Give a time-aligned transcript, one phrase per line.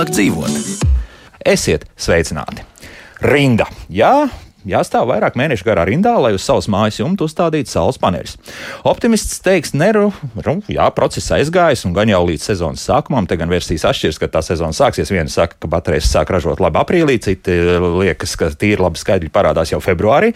[0.00, 0.86] labāk dzīvot.
[1.44, 2.64] Esiet sveicināti!
[3.20, 3.66] Rinda!
[3.92, 4.28] Jā,
[4.68, 8.36] jāstāv vairāk mēnešu garā rindā, lai uz savas mājas jumta uzstādītu saules paneļus.
[8.88, 10.10] Optimists teiks, neru,
[10.70, 14.44] jā, process aizgājis un gan jau līdz sezonas sākumam, te gan versijas atšķiras, kad tā
[14.46, 15.10] sezona sāksies.
[15.10, 17.56] Viena saka, ka baterijas sāk ražot labi aprīlī, citi
[18.00, 20.32] liekas, ka tīri labi skaidri parādās jau februārī,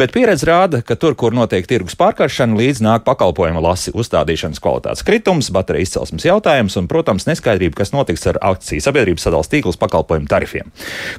[0.00, 5.06] bet pieredze rāda, ka tur, kur notiek tirgus pārkaršana, līdz nāk pakalpojuma lasi uzstādīšanas kvalitātes
[5.06, 10.28] kritums, baterijas izcelsmes jautājums un, protams, neskaidrība, kas notiks ar akciju sabiedrības sadalījuma tīklus pakalpojumu
[10.30, 10.72] tarifiem.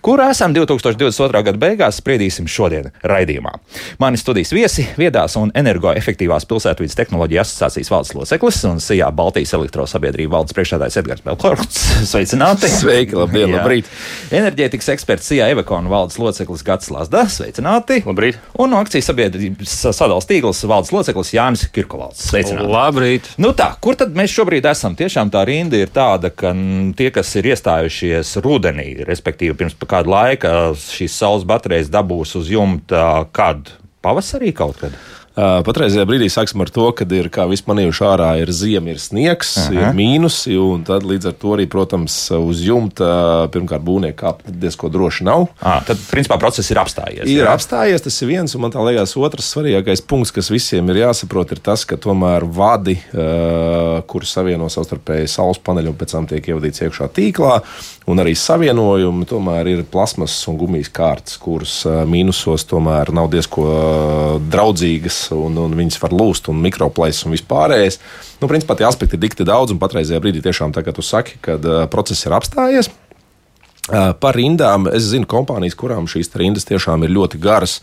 [0.06, 1.44] Kur esam 2022.
[1.48, 3.54] gada beigās, spriedīsim šodien raidījumā.
[4.02, 10.38] Mani studijas viesi- viedās un energoefektīvās pilsētvidas tehnoloģija asociācijas valdes loceklis un SIA Baltijas elektrosabiedrība
[10.38, 11.82] valdes priekšstādājs Edgars Belkorts.
[12.12, 12.70] Sveicināti!
[12.70, 13.90] Sveiki, labdien, labrīt!
[14.32, 17.26] Enerģētikas eksperts SIA Evekona valdes loceklis Gats Lasda.
[17.30, 18.02] Sveicināti!
[18.06, 18.40] Labrīt!
[18.60, 22.24] Un no akcijas sabiedrības sadalījuma tīkls valdes loceklis Jānis Kirkovalds.
[22.30, 22.70] Sveicināti!
[22.70, 23.30] Labrīt!
[23.42, 24.96] Nu tā, kur tad mēs šobrīd esam?
[25.00, 26.54] Tiešām tā rinda ir tāda, ka
[26.98, 33.26] tie, kas ir iestājušies rudenī, respektīvi pirms kāda laika, šīs saules baterijas dabūs uz jumta
[33.36, 33.76] kad?
[34.04, 34.96] Pavasarī kaut kad?
[35.40, 39.54] Patreizajā brīdī sāksim ar to, ka ir, kā viss manījuši ārā, ir ziema, ir sniegs,
[39.62, 39.74] Aha.
[39.76, 44.90] ir mīnusi, un tad līdz ar to arī, protams, uz jumta pirmkārt būvnieki kāpt diezko
[44.92, 45.48] droši nav.
[45.62, 47.28] À, tad, principā, process ir apstājies.
[47.30, 47.54] Ir jā?
[47.54, 51.54] apstājies, tas ir viens, un man tā liekas, otrs svarīgākais punkts, kas visiem ir jāsaprot,
[51.56, 52.98] ir tas, ka tomēr vadi,
[54.10, 57.60] kurus savieno savstarpēji saules paneļi un pēc tam tiek ievadīts iekšā tīklā,
[58.10, 63.68] un arī savienojumi tomēr ir plasmas un gumijas kārtas, kuras mīnusos tomēr nav diezko
[64.50, 68.00] draudzīgas, un, un viņas var lūst, un mikroplēs un vispārējais.
[68.42, 71.40] Nu, principā tie aspekti ir dikti daudz, un patreizajā brīdī tiešām tā, kā tu saki,
[71.46, 72.92] kad uh, process ir apstājies.
[73.90, 77.80] Uh, Par rindām es zinu kompānijas, kurām šīs rindas tiešām ir ļoti garas.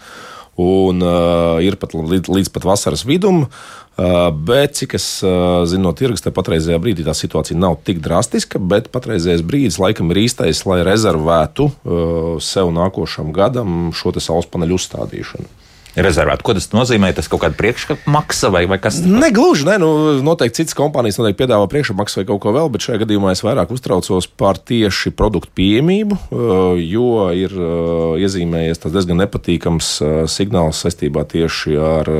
[0.57, 5.91] Un uh, ir pat līdz, līdz pat vasaras vidum, uh, bet cik es uh, zinu
[5.91, 8.63] no tirgus, te patreizajā brīdī tā situācija nav tik drastiska.
[8.63, 14.81] Bet patreizējais brīdis laikam ir īstais, lai rezervētu uh, sev nākošam gadam šo saules paneļu
[14.81, 15.66] uzstādīšanu.
[15.97, 16.43] Rezervēt.
[16.45, 17.09] Ko tas nozīmē?
[17.17, 18.99] Tas kaut kāda priekšmaksa vai, vai kas?
[19.01, 19.91] Negluži, ne, nu,
[20.25, 23.73] noteikti citas kompānijas noteikti piedāvā priekšmaksu vai kaut ko vēl, bet šajā gadījumā es vairāk
[23.73, 31.25] uztraucos par tieši produktu pieejamību, uh, jo ir uh, iezīmējies diezgan nepatīkams uh, signāls saistībā
[31.31, 32.11] tieši ar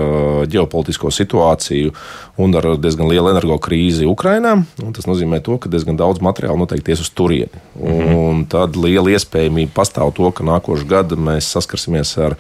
[0.51, 1.93] ģeopolitisko situāciju
[2.41, 4.57] un ar diezgan lielu energo krīzi Ukrainā.
[4.97, 7.61] Tas nozīmē to, ka diezgan daudz materiālu noteikti ies uz turieni.
[7.77, 8.17] Mm -hmm.
[8.17, 12.37] Un tad liela iespējamība pastāv to, ka nākošais gads mēs saskarsimies ar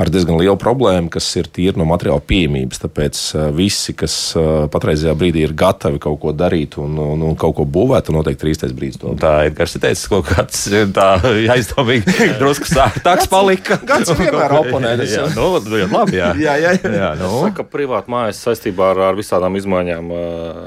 [0.00, 2.80] ar diezgan lielu problēmu, kas ir tīri no materiāla pieejamības.
[2.82, 7.36] Tāpēc uh, visi, kas uh, patreizajā brīdī ir gatavi kaut ko darīt un, un, un
[7.38, 9.00] kaut ko būvēt, noteikti ir īstais brīdis.
[9.02, 9.14] To.
[9.20, 11.08] Tā ir Gars teicis, kaut kāds tā
[11.54, 13.78] aizdomīgi drusku sārtāks palika.
[13.86, 14.96] Gads vienmēr oponē.
[15.00, 15.58] tas jā, jau.
[15.62, 16.32] nu, jā, labi, jā.
[16.44, 16.90] Jā, jā, jā.
[16.98, 17.30] jā nu.
[17.46, 20.10] Saka, privāti mājas saistībā ar, ar visādām izmaiņām,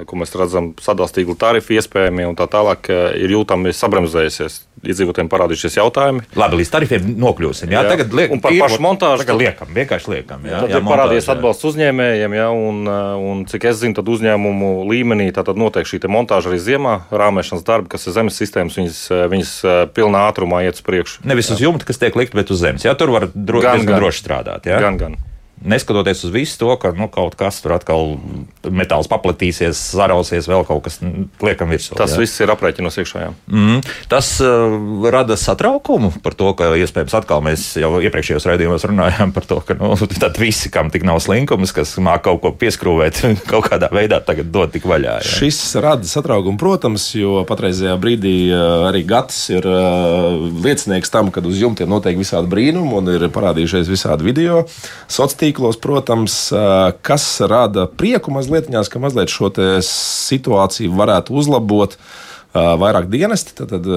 [0.09, 2.89] ko mēs redzam, sadalījuma tarifu iespējami un tā tālāk,
[3.19, 4.63] ir jūtami sabremzējusies.
[4.85, 6.21] Iedzīvotājiem parādījušies jautājumi.
[6.37, 7.71] Labi, līdz tarifiem nokļūsim.
[7.73, 7.95] Jā, Jā.
[7.95, 10.39] tagad liekam, Un par pašu montāžu Tagad tad- liekam, vienkārši liekam.
[10.47, 11.35] Jā, Tad jā, ir parādījies jā.
[11.35, 15.99] atbalsts uzņēmējiem, ja, un, eh, un cik es zinu, tad uzņēmumu līmenī tad notiek šī
[16.01, 20.25] te montāža arī ziemā, rāmēšanas darbi, kas ir zemes sistēmas, viņas, eh, viņas eh, pilnā
[20.31, 21.25] ātrumā iet uz priekšu.
[21.25, 22.83] Nevis uz jumta, kas tiek likt, bet uz zemes.
[22.83, 23.99] Jā, tur var dro, Gan, gan.
[23.99, 24.63] droši strādāt.
[24.65, 24.79] Jā?
[24.79, 25.15] Gan, gan.
[25.65, 28.15] Neskatoties uz visu to, ka nu, kaut kas tur atkal
[28.69, 30.99] metāls paplatīsies, sarausies, vēl kaut kas
[31.41, 31.95] liekam virsū.
[31.97, 32.19] Tas jā.
[32.21, 33.23] viss ir aprēķinos iekšā.
[33.49, 33.79] Mm,
[34.11, 34.75] tas uh,
[35.09, 39.77] rada satraukumu par to, ka iespējams atkal mēs jau iepriekšējos raidījumos runājām par to, ka
[39.79, 44.21] nu, tad visi, kam tik nav slinkums, kas māca kaut ko pieskrūvēt, kaut kādā veidā
[44.25, 45.17] tagad dod tik vaļā.
[45.23, 45.35] Jā.
[45.41, 51.41] Šis rada satraukumu, protams, jo patreizajā brīdī uh, arī Gatis ir uh, liecinieks tam, ka
[51.47, 54.63] uz jumtiem notiek visādi brīnumi un ir parādījušies visādi video.
[55.07, 56.37] Sociālos tīklos, protams,
[57.07, 59.51] kas rada prieku mazliet, ka mazliet šo
[59.87, 61.95] situāciju varētu uzlabot.
[62.57, 63.87] Vairāk dienesti, tad, tad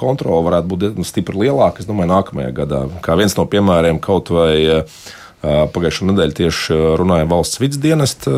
[0.00, 1.82] kontrole varētu būt stipri lielāka.
[1.82, 2.80] Es domāju, nākamajā gadā.
[3.04, 5.02] Kā viens no piemēriem, kaut vai uh,
[5.42, 8.30] Pagājušā nedēļa tieši runāja valsts vidas dienesta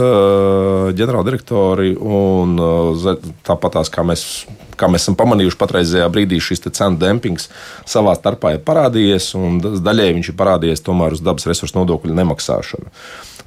[0.97, 1.91] ģenerāldirektori.
[2.01, 4.47] un, uh, Tāpat kā mēs,
[4.81, 7.51] kā mēs esam pamanījuši, patreizajā brīdī šis cenu dempings
[7.85, 12.89] savā starpā ir parādījies, un daļēji viņš ir parādījies tomēr uz dabas resursu nodokļu nemaksāšanu.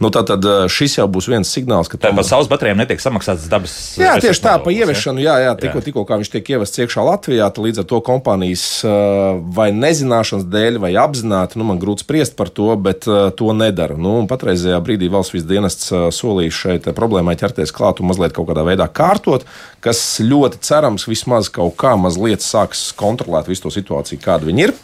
[0.04, 3.74] Nu, Tātad šis jau būs viens signāls, ka Tā par saules baterijām netiek samaksāts dabas.
[3.98, 6.82] Jā, tieši resursu tā, pa nodoklis, ieviešanu, jā, jā, tikko, tikko kā viņš tiek ievests
[6.84, 11.82] iekšā Latvijā, tad līdz ar to kompānijas uh, vai nezināšanas dēļ, vai apzināti, nu, man
[11.82, 13.98] grūti spriest par to, bet to nedara.
[13.98, 18.52] Nu, patreizajā brīdī valsts vidas dienests solīja šai te problēmai ķerties klāt un mazliet kaut
[18.52, 19.48] kādā veidā kārtot,
[19.84, 24.78] kas ļoti cerams vismaz kaut kā mazliet sāks kontrolēt visu to situāciju, kāda viņi ir.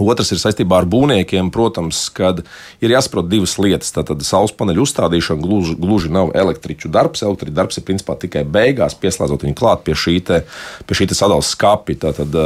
[0.00, 2.42] Otrs ir saistībā ar būvniekiem, protams, kad
[2.80, 3.92] ir jāsaprot divas lietas.
[3.94, 7.24] Tātad saules paneļu uzstādīšana gluži, gluži nav elektriķu darbs.
[7.26, 10.42] Elektriķu darbs ir principā tikai beigās, pieslēdzot viņu klāt pie šī, te,
[10.88, 12.00] pie šī sadalījuma skāpja.
[12.08, 12.36] Tātad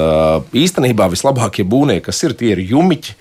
[0.57, 3.19] īstenībā vislabākie būvnieki, kas ir, tie ir jumiķi,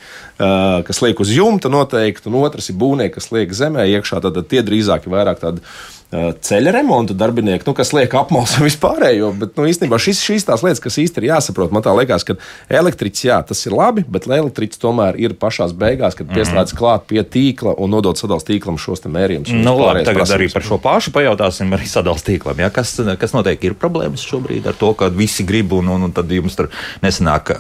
[0.88, 4.24] kas liek uz jumta noteikti, un otrs ir būvnieki, kas liek zemē iekšā.
[4.24, 5.66] Tad tie drīzāk ir vairāk tādi
[6.14, 9.32] ceļa remonta darbinieki, nu, kas liek apmalsu vispārējo.
[9.40, 12.36] Bet nu, īstenībā šis, šīs tās lietas, kas īstenībā ir jāsaprot, man liekas, ka
[12.70, 16.40] elektriķis, jā, tas ir labi, bet elektriķis tomēr ir pašā beigās, kad mm -hmm.
[16.40, 19.54] pieslēdz klāt pie tīkla un nodod sadalījuma tīklam šos mērījumus.
[19.54, 20.36] Nu, labi, tagad prasības.
[20.36, 22.60] arī par šo pašu pajautāsim arī sadalījuma tīklam.
[22.60, 22.70] Ja?
[22.70, 26.32] Kas, kas noteikti ir problēmas šobrīd ar to, ka visi grib un, un, un tad
[26.32, 26.70] jums tur
[27.02, 27.56] nesanāk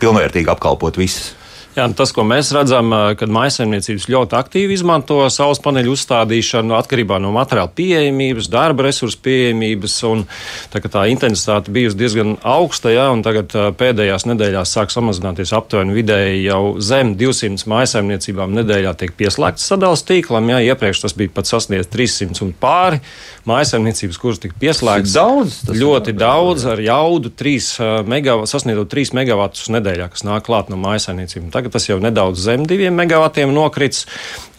[0.00, 1.34] pilnvērtīgi apkalpot visus?
[1.72, 7.16] Jā, nu tas, ko mēs redzam, kad maisaimniecības ļoti aktīvi izmanto saules paneļu uzstādīšanu atkarībā
[7.22, 9.94] no materiāla pieejamības, darba resursu pieejamības.
[10.10, 10.26] Un,
[10.68, 16.42] tā, tā intensitāte bijusi diezgan augsta, jā, un tagad pēdējās nedēļās sāk samazināties aptuveni vidēji
[16.44, 20.52] jau zem 200 maisaimniecībām nedēļā tiek pieslēgts sadalījums tīklam.
[20.52, 23.00] Jā, iepriekš tas bija pat sasniegts 300 un pāri
[23.48, 25.16] maisaimniecības, kuras tika pieslēgts.
[25.16, 30.76] Daudz, ļoti daudz ar jaudu 3 megavatus, sasniedzot 3 megavatus nedēļā, kas nāk klāt no
[30.84, 31.61] maisaimniecībām.
[31.62, 34.04] Tagad tas jau nedaudz zem diviem megavatiem nokritis.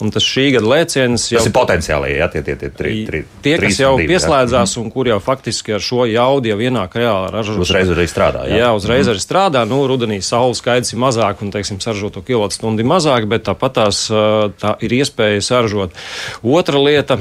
[0.02, 2.14] Un tas šī gada lēciens jau tas ir potenciāli.
[2.16, 4.82] Jā, tie, tie, tie, tri, tri, tie kas jau divi, pieslēdzās jā.
[4.82, 7.62] un kur jau faktiski ar šo jaudu jau ienāk reāli ražošana.
[7.62, 8.42] Uzreiz arī strādā.
[8.50, 9.12] Jā, jā uzreiz mm.
[9.12, 9.62] arī strādā.
[9.70, 14.02] Nu, rudenī saules skaidrs ir mazāk un, teiksim, saražoto kilovatstundu ir mazāk, bet tāpat tās
[14.60, 15.94] tā ir iespēja saražot.
[16.42, 17.20] Otra lieta,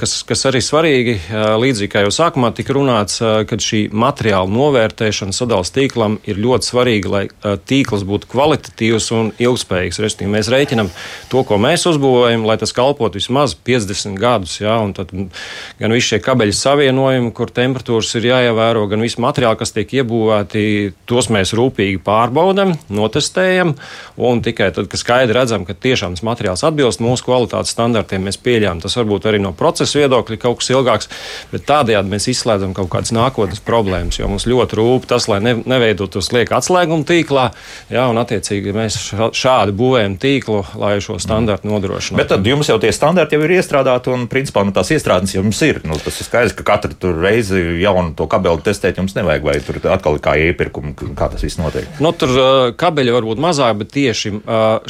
[0.00, 1.16] kas, kas arī svarīgi,
[1.62, 7.12] līdzīgi kā jau sākumā tika runāts, kad šī materiāla novērtēšana sadalījuma tīklam ir ļoti svarīga,
[7.12, 10.00] lai tīkls būtu kvalitatīvs efektīvs un ilgspējīgs.
[10.02, 10.90] Restīvi, mēs rēķinām
[11.30, 14.60] to, ko mēs uzbūvējam, lai tas kalpotu vismaz 50 gadus.
[14.60, 19.72] Ja, tad gan visi šie kabeļu savienojumi, kur temperatūras ir jāievēro, gan visi materiāli, kas
[19.74, 23.74] tiek iebūvēti, tos mēs rūpīgi pārbaudām, notestējam.
[24.22, 28.40] Un tikai tad, kad skaidri redzam, ka tiešām tas materiāls atbilst mūsu kvalitātes standartiem, mēs
[28.42, 28.82] pieļāvām.
[28.82, 31.10] Tas varbūt arī no procesa viedokļa kaut kas ilgāks,
[31.52, 34.20] bet tādējādi mēs izslēdzam kaut kādas nākotnes problēmas.
[34.20, 37.48] Jo mums ļoti rūp tas, lai ne, neveidotos lieka atslēguma tīklā,
[37.92, 42.20] ja, un attiecīgi mēs mēs šādi būvējam tīklu, lai šo standartu nodrošinātu.
[42.20, 45.60] Bet tad jums jau tie standarti jau ir iestrādāti, un principā nu, tās iestrādes jums
[45.66, 45.82] ir.
[45.88, 49.80] Nu, tas ir skaidrs, ka katru reizi jaunu to kabeli testēt jums nevajag, vai tur
[49.92, 51.88] atkal kā iepirkumu, kā tas viss notiek.
[52.02, 54.36] Nu, tur kabeļi var būt mazāk, bet tieši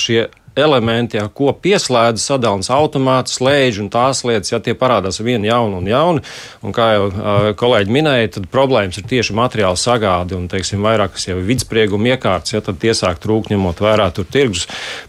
[0.00, 0.26] šie
[0.58, 5.74] elementi, ja, ko pieslēdz sadalījums automāts, slēdz un tās lietas, ja tie parādās vien jauni
[5.78, 6.20] un jauni.
[6.62, 7.14] Un kā jau uh,
[7.58, 12.60] kolēģi minēja, tad problēmas ir tieši materiāla sagāde un, teiksim, vairākas jau vidsprieguma iekārtas, ja
[12.64, 14.64] tad tiesāk trūk ņemot vērā tur tirgus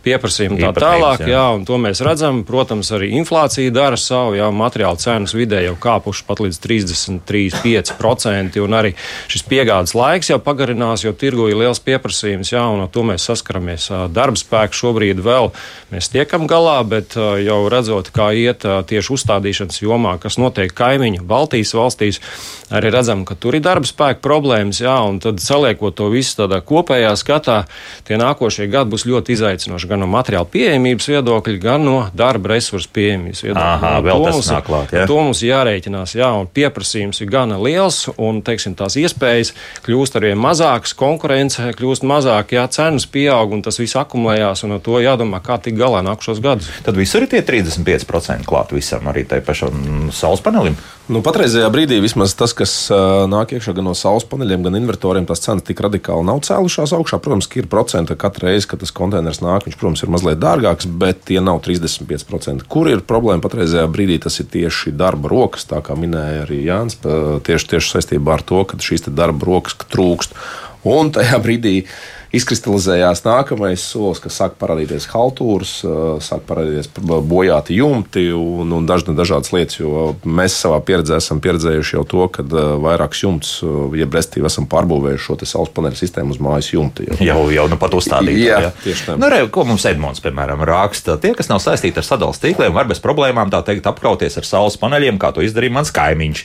[0.06, 1.34] pieprasījumu tā tālāk, jā.
[1.36, 2.36] jā, un to mēs redzam.
[2.48, 8.72] Protams, arī inflācija dara savu, jā, materiāla cenas vidē jau kāpuši pat līdz 33,5% un
[8.78, 8.92] arī
[9.32, 13.28] šis piegādes laiks jau pagarinās, jo tirgu ir liels pieprasījums, jā, un ar to mēs
[13.30, 13.84] saskaramies.
[14.14, 15.52] Darba spēks šobrīd vēl vēl
[15.94, 21.74] mēs tiekam galā, bet jau redzot, kā iet tieši uzstādīšanas jomā, kas notiek kaimiņu Baltijas
[21.78, 22.22] valstīs,
[22.74, 26.60] arī redzam, ka tur ir darba spēka problēmas, jā, un tad saliekot to visu tādā
[26.66, 27.60] kopējā skatā,
[28.08, 32.90] tie nākošie gadi būs ļoti izaicinoši gan no materiāla pieejamības viedokļa, gan no darba resursu
[32.94, 33.68] pieejamības viedokļa.
[33.78, 35.06] Aha, no, vēl tas mums, nāk klāt, jā.
[35.10, 39.54] To mums jārēķinās, jā, un pieprasījums ir gana liels, un, teiksim, tās iespējas
[39.86, 44.84] kļūst arvien mazākas, konkurence kļūst mazāk, jā, cenas pieaug, un tas viss akumulējās, un ar
[44.84, 46.70] to jādomā jādomā, kā tikt galā nākušos gadus.
[46.84, 50.76] Tad visur ir tie 35% klāt visam, arī tai pašam saules panelim.
[51.12, 55.26] Nu, patreizajā brīdī vismaz tas, kas uh, nāk iekšā gan no saules paneļiem, gan invertoriem,
[55.28, 57.20] tās cenas tik radikāli nav cēlušās augšā.
[57.20, 60.88] Protams, ka ir procenti katru reizi, kad tas konteiners nāk, viņš, protams, ir mazliet dārgāks,
[60.88, 62.64] bet tie nav 35%.
[62.72, 67.02] Kur ir problēma patreizajā brīdī, tas ir tieši darba rokas, tā kā minēja arī Jānis,
[67.04, 70.40] tieši, tieši saistībā ar to, ka šīs darba rokas trūkst.
[70.88, 71.82] Un tajā brīdī
[72.34, 75.74] izkristalizējās nākamais solis, kas sāk parādīties haltūras,
[76.26, 76.90] sāk parādīties
[77.30, 79.78] bojāti jumti un, un dažna, dažādas lietas.
[79.80, 82.46] Jo mēs savā pieredzē esam pieredzējuši jau to, ka
[82.82, 83.54] vairākus jumtus,
[84.00, 87.06] jeb restīvi esam pārbūvējuši šo saules paneļu sistēmu uz mājas jumta.
[87.06, 88.42] Jau, jau, jau nu pat uzstādīt.
[88.48, 89.18] Jā, jā, tieši tā.
[89.22, 91.20] Nu, re, ko mums Edmunds, piemēram, raksta?
[91.22, 94.80] Tie, kas nav saistīti ar sadalījuma tīkliem, var bez problēmām tā teikt apkrauties ar saules
[94.82, 96.44] paneļiem, kā to izdarīja mans kaimiņš.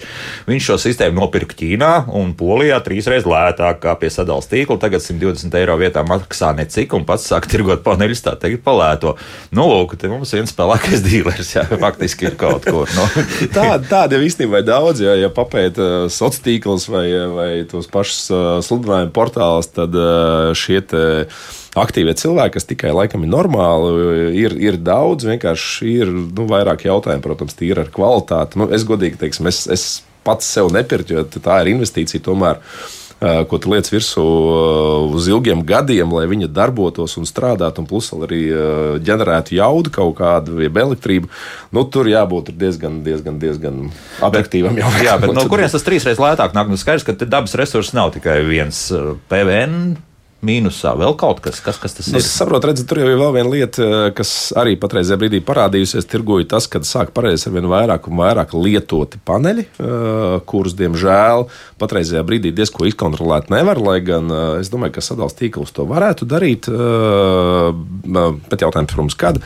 [0.50, 4.78] Viņš šo sistēmu nopirka Ķīnā un Polijā trīsreiz lētāk kā pie sadalījuma tīkla.
[4.82, 9.14] Tagad 120 eiro vietā maksā necik, un pats sāk tirgot paneļus, tā teikt, palēto.
[9.54, 12.88] Nu, lūk, te mums viens spēlēkais dīlers, jā, faktiski ir kaut kur.
[12.96, 13.06] No.
[13.08, 13.26] Nu.
[13.56, 17.88] Tāda tād jau īstenībā ir daudz, ja, ja papēta uh, sociālos tīklus vai, vai tos
[17.90, 20.82] pašus uh, sludinājumu portālus, tad uh, šie
[21.78, 23.92] aktīvie cilvēki, kas tikai laikam ir normāli,
[24.40, 25.26] ir, ir daudz.
[25.28, 28.60] Vienkārši ir nu, vairāk jautājumu, protams, tīri ar kvalitāti.
[28.60, 29.88] Nu, es godīgi teiksim, es, es
[30.26, 32.62] pats sev nepirku, jo tā ir investīcija tomēr
[33.20, 34.24] ko tu liec virsū
[35.10, 38.42] uz ilgiem gadiem, lai viņa darbotos un strādātu, un plus arī
[39.04, 41.30] ģenerētu jaudu kaut kādu, jeb elektrību,
[41.74, 43.88] nu, tur jābūt diezgan, diezgan, diezgan
[44.24, 44.78] objektīvam.
[45.02, 46.70] Jā, bet no kurienes tas trīsreiz lētāk nāk?
[46.70, 48.86] Nu, skaidrs, ka dabas resursi nav tikai viens
[49.30, 49.96] PVN
[50.44, 52.18] mīnusā vēl kaut kas, kas, kas tas ir.
[52.20, 56.06] Es saprotu, redzu, tur jau ir vēl viena lieta, eh, kas arī patreizajā brīdī parādījusies.
[56.06, 61.48] Tirgoju tas, kad sāk pareizi ar vien vairāk un vairāk lietoti paneļi, eh, kurus, diemžēl,
[61.80, 63.82] patreizajā brīdī diezko izkontrolēt nevar.
[63.82, 66.68] Lai gan eh, es domāju, ka sadalījums tīkls to varētu darīt,
[68.48, 69.42] bet jautājums, protams, kad.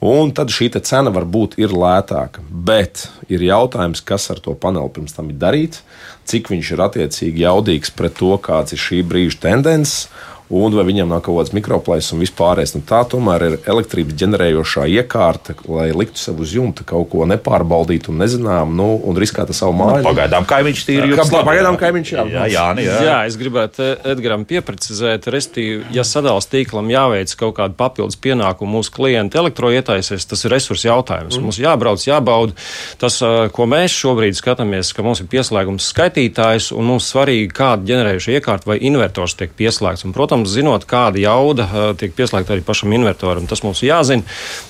[0.00, 2.40] Un tad šī cena varbūt ir lētāka.
[2.50, 5.80] Bet ir jautājums, kas ar to paneli pirms tam ir darīts,
[6.26, 10.08] cik viņš ir attiecīgi jaudīgs pret to, kāds ir šī brīža tendences
[10.50, 12.76] un vai viņam nav kaut kāds mikroplēsis un vispārējais.
[12.76, 18.12] Nu, tā tomēr ir elektrības ģenerējošā iekārta, lai liktu sev uz jumta kaut ko nepārbaudītu
[18.12, 20.02] un nezinām, nu, un riskētu savu māju.
[20.02, 21.32] Nu, pagaidām kaimiņš tīri jūtas.
[21.36, 22.26] Pagaidām kaimiņš jā.
[22.36, 22.98] Jā, jā, nu jā.
[23.08, 28.94] jā, es gribētu Edgaram pieprecizēt, restīvi, ja sadals tīklam jāveic kaut kāda papildus pienākuma mūsu
[28.94, 31.36] klienta elektroietaisies, tas ir resursu jautājums.
[31.36, 31.46] Mm.
[31.46, 32.56] Mums jābrauc, jābauda
[33.00, 33.18] tas,
[33.56, 38.70] ko mēs šobrīd skatāmies, ka mums ir pieslēgums skaitītājs un mums svarīgi, kāda ģenerējuša iekārta
[38.70, 40.06] vai invertors tiek pieslēgts.
[40.06, 43.46] Un, protams, protams, zinot, kāda jauda tiek pieslēgta arī pašam invertoram.
[43.48, 44.22] Tas mums jāzina,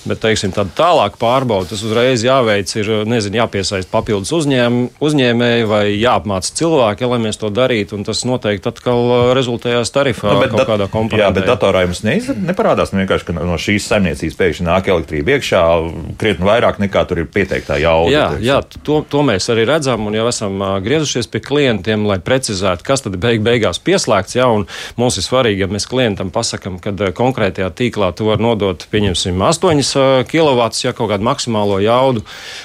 [0.07, 5.83] bet teiksim, tāda tālāka pārbauda, tas uzreiz jāveic, ir nezinu, jāpiesaist papildus uzņēm, uzņēmēji vai
[5.95, 7.99] jāapmāca cilvēki, lai mēs to darītu.
[8.07, 11.25] Tas noteikti atkal rezultējās tarifā nu, kaut kādā komponentā.
[11.25, 15.35] Jā, bet datorā jums neiz, neparādās nu, vienkārši, ka no šīs saimniecības pēkšņi nāk elektrība
[15.35, 15.63] iekšā
[16.21, 18.13] krietni vairāk nekā tur ir pieteiktā jauda.
[18.13, 18.47] Jā, teiksim.
[18.47, 23.03] jā to, to mēs arī redzam un jau esam griezušies pie klientiem, lai precizētu, kas
[23.05, 24.37] tad beig beigās pieslēgts.
[24.37, 24.47] Jā,
[24.97, 28.85] mums ir svarīgi svarīgi, ja mēs klientam pasakām, ka eh, konkrētajā tīklā tu vari nodot,
[28.91, 32.23] pieņemsim, 8 kW, ja kaut kādu maksimālo jaudu.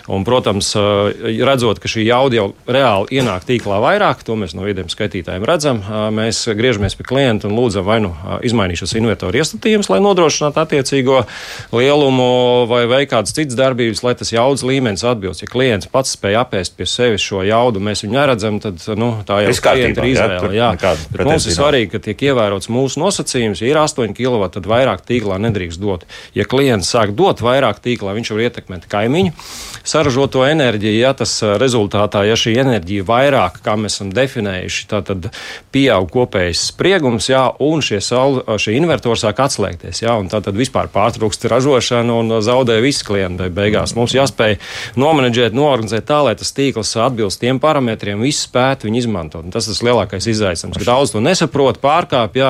[0.08, 4.62] Un, protams, eh, redzot, ka šī jauda jau reāli ienāk tīklā vairāk, to mēs no
[4.62, 9.38] vidiem skaitītājiem redzam, eh, mēs griežamies pie klienta un lūdzam vai nu izmainīt šos invertoru
[9.38, 11.25] iestatījumus, lai nodrošinātu attiecīgo
[11.72, 15.42] lielumu vai veikt kādas citas darbības, lai tas jaudas līmenis atbilst.
[15.42, 19.42] Ja klients pats spēj apēst pie sevis šo jaudu, mēs viņu neredzam, tad nu, tā
[19.44, 20.52] jau ir izvēle.
[20.52, 20.94] Jā, jā.
[21.25, 25.06] mums ir svarīgi, ka tiek ievērots mūsu mūsu nosacījums, ja ir 8 kW, tad vairāk
[25.08, 26.06] tīklā nedrīkst dot.
[26.36, 29.32] Ja klients sāk dot vairāk tīklā, viņš var ietekmēt kaimiņu
[29.82, 30.98] saražoto enerģiju.
[30.98, 35.28] Ja tas rezultātā, ja šī enerģija vairāk, kā mēs esam definējuši, tad
[35.74, 40.02] pieaug kopējais spriegums, jā, un šie, saul, šie invertori sāk atslēgties.
[40.04, 43.50] Jā, tad vispār pārtrūkst ražošana un zaudē visi klienti.
[43.52, 44.58] Beigās mums jāspēj
[45.00, 49.46] nomenedžēt, noorganizēt tā, lai tas tīkls atbilst tiem parametriem, visu spētu viņu izmantot.
[49.46, 52.44] Un tas ir lielākais izaicinājums, daudz to nesaprot, pārkāpj,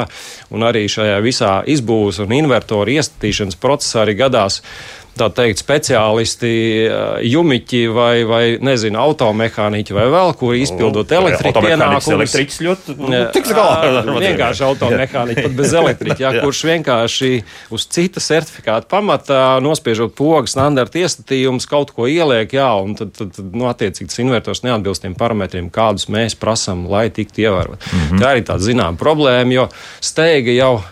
[0.53, 4.61] un arī šajā visā izbūves un invertoru iestatīšanas procesā arī gadās
[5.19, 6.53] tā teikt, speciālisti,
[7.29, 12.09] jumiķi vai, vai nezinu, automehāniķi vai vēl, kuri izpildot elektriku pienākumus.
[12.17, 14.03] Elektriķis ļoti nu, tiks galā.
[14.09, 17.33] Vienkārši automehāniķi, pat bez elektriķa, jā, kurš vienkārši
[17.77, 23.35] uz cita certifikāta pamatā nospiežot pogu standarta iestatījumus kaut ko ieliek, jā, un tad, tad,
[23.37, 27.77] tad nu, attiecīgi tas invertors neatbilst tiem parametriem, kādus mēs prasam, lai tiktu ievērot.
[27.77, 28.23] Mm -hmm.
[28.23, 29.69] Tā arī tāda zinām problēma, jo
[30.01, 30.83] steiga jau uh,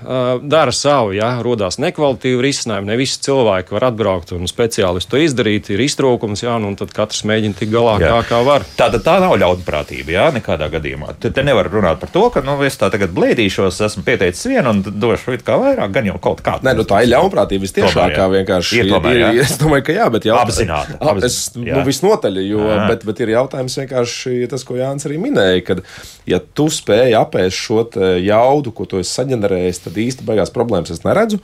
[0.42, 5.20] dara savu, jā, rodās nekvalitīvi risinājumi, ne visi cilvēki var atbraukt atbraukt un speciālistu to
[5.22, 8.10] izdarīt, ir iztrūkums, jā, nu, un tad katrs mēģina tik galā, jā.
[8.10, 8.64] kā, kā var.
[8.78, 11.14] Tā, tā nav ļaunprātība, jā, nekādā gadījumā.
[11.20, 14.74] Te, te nevar runāt par to, ka, nu, es tā tagad blēdīšos, esmu pieteicis vienu
[14.74, 16.58] un došu it kā vairāk, gan jau kaut kā.
[16.64, 18.80] Nē, nu, tā ir ļaunprātība vistiešākā vienkārši.
[18.82, 19.32] Ir, tomēr, jā.
[19.44, 20.98] Es domāju, ka jā, bet jau apzināti.
[21.00, 22.86] Ap, es, nu, visnotaļ, jo, jā.
[22.90, 25.84] bet, bet ir jautājums vienkārši tas, ko Jānis arī minēja, kad,
[26.28, 27.84] ja tu spēj apēst šo
[28.20, 31.40] jaudu, ko tu esi saģenerējis, tad īsti beigās problēmas es neredzu.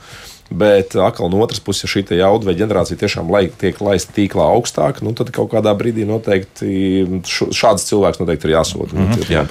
[0.49, 4.45] Bet atkal no otras puses, ja šī jauda vai ģenerācija tiešām lai, tiek laista tīklā
[4.55, 8.95] augstāk, nu, tad kaut kādā brīdī noteikti šāds cilvēks noteikti ir jāsūta.
[8.95, 9.31] Mm -hmm.
[9.33, 9.43] jā,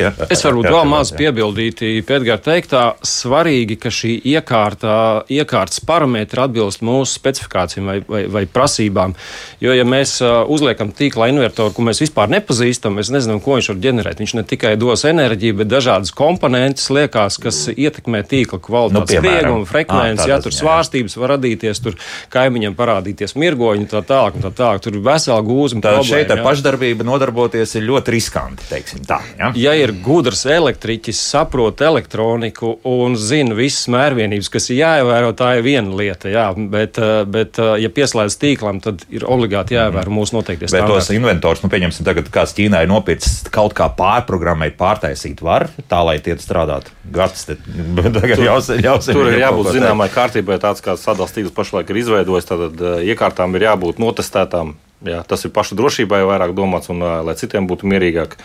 [0.00, 0.12] jā.
[0.28, 7.14] Es varbūt vēl maz piebildītu Pētgara teiktā, svarīgi, ka šī iekārta, iekārtas parametri atbilst mūsu
[7.14, 9.14] specifikācijām vai, vai, vai prasībām.
[9.60, 13.80] Jo, ja mēs uzliekam tīklā invertoru, ko mēs vispār nepazīstam, mēs nezinām, ko viņš var
[13.86, 14.18] ģenerēt.
[14.18, 19.64] Viņš ne tikai dos enerģiju, bet dažādas komponentes liekas, kas ietekmē tīkla kvalitāti, nu, spriegumu,
[19.68, 21.96] frekvenci tur svārstības var radīties, tur
[22.32, 24.82] kaimiņam parādīties mirgoņi, tā tālāk, tā tālāk.
[24.84, 25.82] Tur ir vesela gūzma.
[25.84, 29.20] Tā šeit ar pašdarbību nodarboties ir ļoti riskanti, teiksim tā.
[29.38, 35.54] Ja, ja ir gudrs elektriķis, saprot elektroniku un zina visas mērvienības, kas ir jāievēro, tā
[35.58, 40.14] ir viena lieta, jā, bet, eh, bet eh, ja pieslēdz tīklam, tad ir obligāti jāievēro
[40.14, 40.96] mūsu noteiktie standarti.
[40.96, 45.68] Bet tos inventors, nu, pieņemsim, tagad kāds Ķīnā ir nopircis kaut kā pārprogrammēt, pārtaisīt var,
[45.90, 46.94] tā lai tie strādātu.
[47.10, 47.56] Gads, te,
[48.16, 51.98] tur, jāsim, jāsim, tur ir jābūt zināmai kārtībai kārtībai tāds, kāds sadalījums tīkls pašlaik ir
[52.04, 54.76] izveidojis, tad uh, iekārtām ir jābūt notestētām.
[55.06, 58.36] Jā, tas ir pašu drošībai vairāk domāts un uh, lai citiem būtu mierīgāk.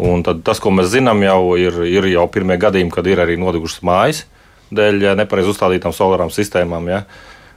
[0.00, 3.36] Un tad tas, ko mēs zinām, jau ir, ir jau pirmie gadījumi, kad ir arī
[3.38, 4.24] nodegušas mājas
[4.70, 6.88] dēļ nepareizi uzstādītām solārām sistēmām.
[6.90, 7.04] Ja.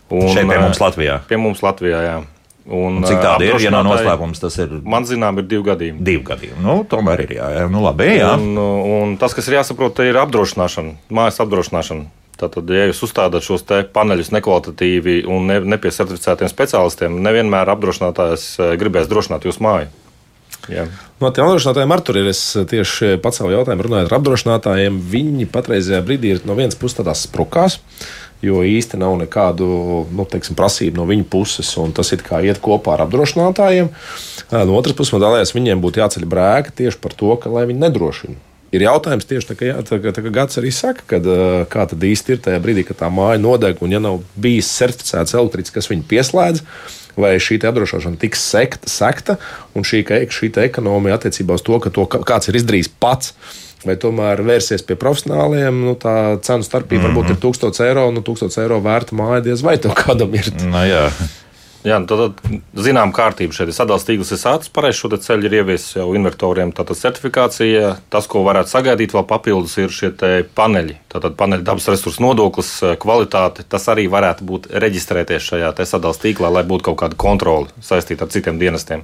[0.09, 1.19] Un, Šeit pie mums Latvijā.
[1.29, 2.15] Pie mums Latvijā, jā.
[2.63, 4.71] Un, un cik tāda ir, ja nav noslēpums, tas ir?
[4.87, 5.99] Man zinām, ir divi gadījumi.
[6.07, 6.61] Divi gadījumi.
[6.63, 7.63] Nu, tomēr ir jā, jā.
[7.71, 8.33] Nu, labi, jā.
[8.39, 12.22] Un, un tas, kas ir jāsaprot, ir apdrošināšana, mājas apdrošināšana.
[12.39, 18.47] Tātad, ja jūs uzstādāt šos paneļus nekvalitatīvi un ne, nepiesertificētiem speciālistiem, nevienmēr apdrošinātājs
[18.81, 19.91] gribēs drošināt jūsu māju.
[20.71, 20.85] Jā.
[21.19, 22.29] No tiem apdrošinātājiem ar tur ir.
[22.31, 24.99] Es tieši pats savu jautājumu runāju ar apdrošinātājiem.
[25.11, 27.79] Viņi patreizajā brīdī ir no vienas puses tādās sprukās.
[28.43, 29.67] Jo īsti nav nekādu
[30.11, 33.91] nu, teiksim, prasību no viņa puses, un tas ir kā iet kopā ar apdrošinātājiem.
[34.51, 38.52] No otras puses, man liekas, viņiem būtu jāceļ brēka tieši par to, ka, viņi nedrošina
[38.73, 41.29] ir jautājums tieši tā, ka, jā, tā, tā, kā Gads arī saka, kad,
[41.71, 45.37] kā tad īsti ir tajā brīdī, kad tā māja nodeg un ja nav bijis certificēts
[45.37, 46.63] elektriķis, kas viņu pieslēdz
[47.19, 49.37] vai šī apdrošināšana tiks sekta, sekta
[49.77, 50.01] un šī,
[50.33, 53.35] šī ekonomija attiecībā uz to, ka to kāds ir izdarījis pats.
[53.83, 57.17] Vai tomēr vērsties pie profesionāliem, nu, tā cenu starpība mm -hmm.
[57.19, 60.47] varbūt ir 1000 eiro, nu, 1000 eiro vērta māja, diez vai tev kādam ir.
[60.61, 61.09] No, nu jā.
[61.83, 65.49] Jā, nu tad, tad zinām, kārtība šeit ir sadalīts tīkls, ir sācis pareizi šo ceļu,
[65.49, 66.71] ir ieviesis jau invertoriem.
[66.75, 70.13] Tātad certifikācija, tas, ko varētu sagaidīt vēl papildus, ir šie
[70.55, 70.95] paneļi.
[71.11, 72.71] Tātad paneļa dabas resursu nodoklis,
[73.03, 78.25] kvalitāte, tas arī varētu būt reģistrēties šajā sadalījuma tīklā, lai būtu kaut kāda kontrole saistīta
[78.25, 79.03] ar citiem dienestiem.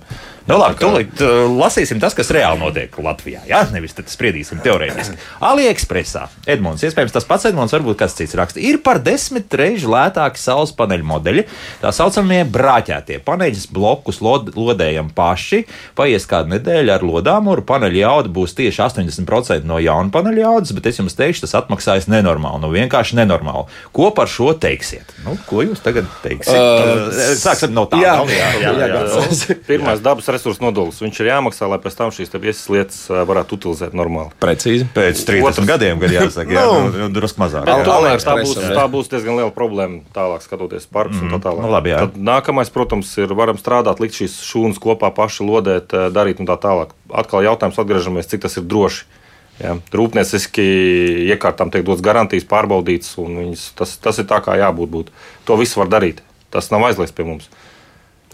[0.50, 3.44] Nu, labi, tūlīt uh, lasīsim tas, kas reāli notiek Latvijā.
[3.46, 5.20] Jā, nevis tad spriedīsim teorētiski.
[5.46, 10.42] AliExpressā Edmunds, iespējams, tas pats Edmunds, varbūt kāds cits raksta, ir par desmit reizes lētāki
[10.42, 11.46] saules paneļu modeļi.
[11.84, 15.64] Tā saucamie brāķētie paneļus blokus lod, lodējam paši.
[15.98, 20.90] Paies kāda nedēļa ar lodāmuru, paneļa jauda būs tieši 80% no jauna paneļa jaudas, bet
[20.92, 22.62] es jums teikšu, tas atmaksājas nenormāli.
[22.64, 23.68] Nu, vienkārši nenormāli.
[23.96, 25.16] Ko par šo teiksiet?
[25.26, 26.56] Nu, ko jūs tagad teiksiet?
[26.56, 28.02] Uh, Sāksim no tā.
[28.04, 29.02] Jā, jā, jā, jā, jā,
[29.50, 29.58] jā.
[29.68, 31.02] Pirmais dabas resursu nodoklis.
[31.04, 34.34] Viņš ir jāmaksā, lai pēc tam šīs visas lietas varētu utilizēt normāli.
[34.42, 34.88] Precīzi.
[34.96, 35.70] Pēc 30 Otrs.
[35.70, 37.67] gadiem, kad jāsaka, jā, nu, nu, drusku mazāk.
[37.70, 37.80] Jā.
[37.88, 41.28] Tomēr tā būs, tā būs diezgan liela problēma tālāk skatoties parkus mm.
[41.28, 41.65] un tā tālāk.
[41.65, 42.04] Nu, labi, jā.
[42.06, 42.20] Tad
[42.60, 46.91] nākamais, protams, ir varam strādāt, likt šīs šūnas kopā paši lodēt, darīt un tā tālāk.
[47.10, 49.06] Atkal jautājums atgriežamies, cik tas ir droši.
[49.60, 50.63] Ja, rūpnieciski
[51.34, 54.89] iekārtām tiek dots garantijas, pārbaudīts, un viņas, tas, tas ir tā, kā jābūt.
[54.89, 55.12] Būt.
[55.45, 56.22] To visu var darīt.
[56.50, 57.50] Tas nav aizliegts pie mums.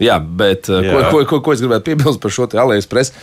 [0.02, 0.92] Jā, bet Jā.
[0.92, 3.14] Ko, ko, ko, ko es gribētu piebilst par šo AliExpress?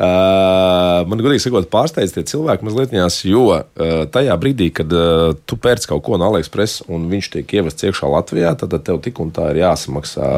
[0.00, 2.94] Uh, man godīgi sakot, pārsteidz tie cilvēki mazliet,
[3.28, 3.64] jo uh,
[4.08, 8.08] tajā brīdī, kad uh, tu pērc kaut ko no AliExpress un viņš tiek ievests iekšā
[8.08, 10.30] Latvijā, tad tev tik un tā ir jāsamaksā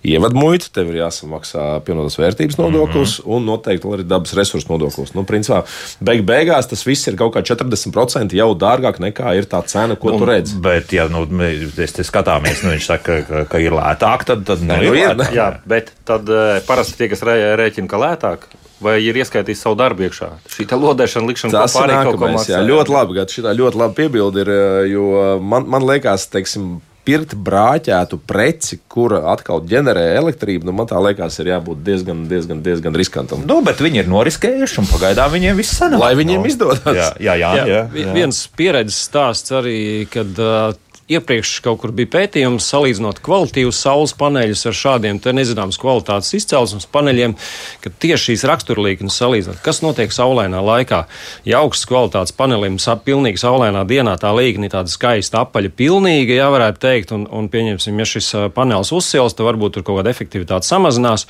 [0.00, 3.34] ievadmuita, tev ir jāsamaksā pievienotās vērtības nodoklis mm -hmm.
[3.36, 5.12] un noteikti arī dabas resursu nodoklis.
[5.12, 5.60] Nu, principā,
[6.00, 10.10] beig beigās tas viss ir kaut kā 40% jau dārgāk nekā ir tā cena, ko
[10.14, 10.56] nu, tu redzi.
[10.56, 14.80] Bet, ja nu, mēs skatāmies, nu, viņš saka, ka, ka ir lētāk, tad, tad nu,
[14.80, 15.34] ir lētāk.
[15.36, 16.30] Jā, bet tad
[16.68, 18.48] parasti tie, kas rēķina, ka lētāk,
[18.82, 20.32] vai ir ieskaitījis savu darbu iekšā.
[20.56, 22.50] Šī lodēšana, likšana tas ir nākamais.
[22.50, 24.52] Jā, ļoti labi, Gat, šitā ļoti labi piebildi ir,
[24.92, 25.08] jo
[25.40, 31.38] man, man liekas, teiksim, pirkt brāķētu preci, kura atkal ģenerē elektrību, nu, man tā liekas,
[31.42, 33.44] ir jābūt diezgan, diezgan, diezgan riskantam.
[33.46, 36.02] Nu, bet viņi ir noriskējuši, un pagaidām viņiem viss sanāk.
[36.02, 36.50] Lai viņiem no.
[36.50, 36.82] izdodas.
[36.96, 38.16] Jā, jā, jā, jā, jā.
[38.16, 39.78] Viens pieredzes stāsts arī,
[40.10, 40.74] kad uh,
[41.08, 47.36] iepriekš kaut kur bija pētījums, salīdzinot kvalitīvus saules paneļus ar šādiem nezināmas kvalitātes izcelsmes paneļiem,
[47.82, 51.04] ka tieši šīs raksturlīknes salīdzinot, kas notiek saulainā laikā.
[51.46, 56.48] Ja augsts kvalitātes panelim pilnīgi saulainā dienā tā līkne ir tāda skaista apaļa, pilnīga, ja
[56.50, 60.66] varētu teikt, un, un pieņemsim, ja šis panelis uzsils, tad varbūt tur kaut kāda efektivitāte
[60.66, 61.28] samazinās.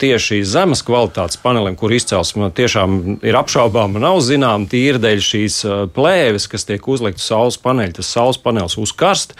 [0.00, 5.60] Tieši zemes kvalitātes panelim, kur izcelsme tiešām ir apšaubāma, nav zināma tīri dēļ šīs
[5.96, 9.38] plēves, kas tiek uzliktas saules paneļi, tas saules panelis uzkāpj karsta.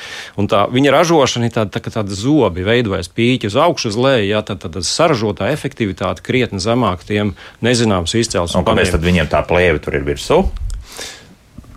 [0.50, 4.30] Tā, viņa ražošana ir tāda, tā, tāda zobi, veidojas pīķi uz augšu, uz leju.
[4.33, 8.66] Jā, tad, tad, saražotā efektivitāte krietni zemāk tiem nezināms izcelsmes.
[8.66, 10.42] Kāpēc viņiem tā plēve tur ir virsū?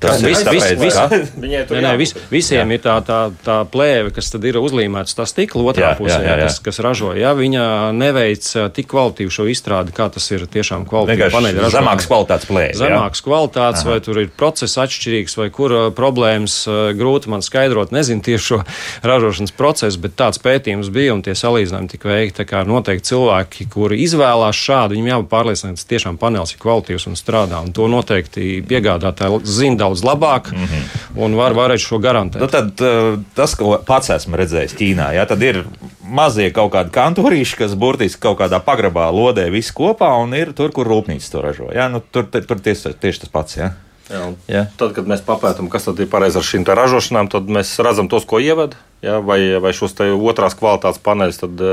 [0.04, 0.98] Tas viss, vis, vis,
[1.40, 2.78] nē, nē, vis, visiem jā.
[2.78, 6.36] ir tā, tā, tā plēve, kas ir uzlīmēta tā stikla otrā jā, pusē, jā, jā,
[6.42, 6.50] jā.
[6.50, 7.14] Kas, kas ražo.
[7.18, 11.74] Ja viņa neveic tik kvalitīvu šo izstrādi, kā tas ir tiešām ražojums.
[11.74, 12.78] Zemāks kvalitātes plēve.
[12.80, 13.94] Zemāks kvalitātes, Aha.
[13.94, 16.58] vai tur ir process atšķirīgs, vai kur problēmas
[16.98, 17.94] grūti man skaidrot.
[17.96, 18.60] Nezinu tieši šo
[19.10, 22.40] ražošanas procesu, bet tāds pētījums bija un tie salīdzinājumi tika veikti.
[22.42, 27.08] Tā kā noteikti cilvēki, kuri izvēlās šādu, viņiem jābūt pārliecināti, ka tiešām panelis ir kvalitīvs
[27.12, 27.62] un strādā.
[27.64, 30.84] Un to noteikti piegādātāji zina daudz labāk mm -hmm.
[31.16, 32.42] un var, varēt šo garantēt.
[32.42, 35.66] Nu, tad, eh, tas, ko pats esmu redzējis Ķīnā, ja, tad ir
[36.04, 40.72] mazie kaut kādi kantorīši, kas burtiski kaut kādā pagrabā lodē visu kopā un ir tur,
[40.72, 41.70] kur rūpnīca to ražo.
[41.74, 41.90] Ja?
[41.90, 43.58] Nu, tur tur tieši, tieši tas pats.
[43.58, 43.74] Ja?
[44.12, 44.64] Jā, jā.
[44.78, 48.42] Tad, kad mēs papētām, kas ir pareizi ar šīm ražošanām, tad mēs redzam tos, ko
[48.44, 48.76] ievada.
[49.04, 51.64] Ja, vai, vai šos otrās kvalitātes paneļus, tad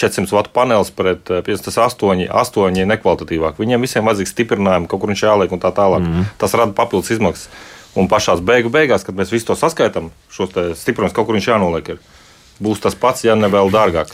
[0.00, 3.58] 400 vatu panelis pret 58, 8 nekvalitatīvāk.
[3.60, 6.06] Viņiem visiem vajadzīgs stiprinājums, kaut kur viņš jāliek un tā tālāk.
[6.06, 6.30] Mm.
[6.40, 7.50] Tas rada papildus izmaksas.
[7.98, 11.94] Un pašā beigu beigās, kad mēs visu to saskaitām, šos stiprinājumus kaut kur viņš jānoliek.
[11.96, 12.18] Ir.
[12.62, 14.12] Būs tas pats, ja ne vēl dārgāk.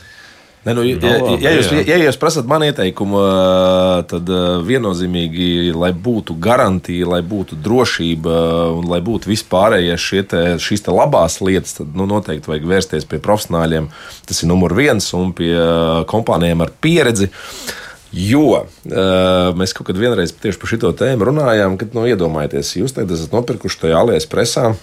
[0.65, 3.19] Ne, nu, ja, ja, ja, jūs, ja jūs prasat man ieteikumu,
[4.09, 4.31] tad
[4.65, 8.39] viennozīmīgi, lai būtu garantija, lai būtu drošība
[8.73, 13.21] un lai būtu vispārējie te, šīs te labās lietas, tad nu, noteikti vajag vērsties pie
[13.21, 13.91] profesionāļiem.
[14.25, 15.53] Tas ir numur viens un pie
[16.09, 17.29] kompānijām ar pieredzi.
[18.15, 18.67] Jo uh,
[19.59, 23.35] mēs kaut kad vienreiz tieši par šo tēmu runājām, kad nu, iedomājieties, jūs tagad esat
[23.35, 24.75] nopirkuši tajā alies presā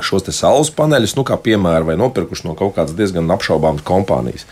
[0.00, 4.46] šos saules paneļus, nu, kā piemēram, vai nopirkuši no kaut kādas diezgan apšaubāmas kompānijas.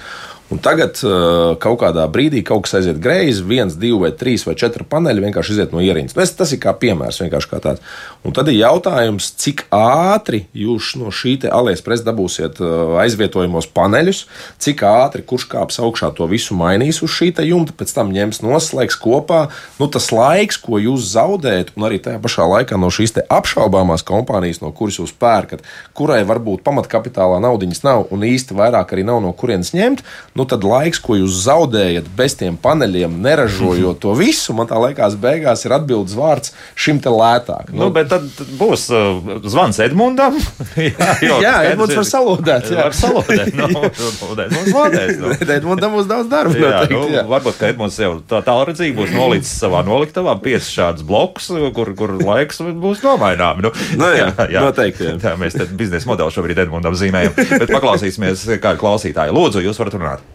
[0.48, 4.54] Un tagad uh, kaut kādā brīdī kaut kas aiziet greizi, viens, divi, vai trīs vai
[4.56, 6.16] četri paneļi vienkārši iziet no ierīces.
[6.16, 7.82] Nu, tas ir kā piemērs, vienkārši kā tāds.
[8.24, 14.22] Un tad ir jautājums, cik ātri jūs no šī aliexpress dabūsiet uh, aizvietojamos paneļus,
[14.64, 18.96] cik ātri kurš kāps augšā to visu mainīs uz šī jumta, pēc tam ņems noslēgs
[19.04, 19.42] kopā.
[19.76, 24.62] Nu, tas laiks, ko jūs zaudējat, un arī tajā pašā laikā no šīs apšaubāmās kompānijas,
[24.64, 25.60] no kuras jūs pērkat,
[25.92, 30.04] kurai varbūt pamatkapitālā naudiņas nav un īsti vairāk arī nav no kurienes ņemt
[30.38, 35.16] nu tad laiks, ko jūs zaudējat bez tiem paneļiem, neražojot to visu, man tā liekas,
[35.18, 37.72] beigās ir atbildes vārds šim te lētāk.
[37.72, 38.26] Nu, nu bet tad
[38.60, 40.38] būs uh, zvans Edmundam.
[40.88, 42.70] jā, jo, jā Edmunds var salodēt.
[42.70, 43.52] Jā, var salodēt.
[43.58, 45.14] Nu, Edmunds lodēs.
[45.18, 45.34] Nu.
[45.58, 46.54] Edmundam būs daudz darba.
[46.54, 47.26] Jā, noteikti, nu, jā.
[47.34, 52.14] Varbūt, ka Edmunds jau tā tālredzīgi būs nolicis savā noliktavā piecas šādus blokus, kur, kur
[52.22, 53.62] laiks būs nomainām.
[53.64, 55.10] Nu, nu, jā, jā, noteikti.
[55.10, 55.16] Jā.
[55.22, 57.34] Tā, mēs biznesa modeli šobrīd Edmundam zīmējam.
[57.36, 59.34] Bet paklausīsimies, kā klausītāji.
[59.34, 60.27] Lūdzu, jūs varat runāt.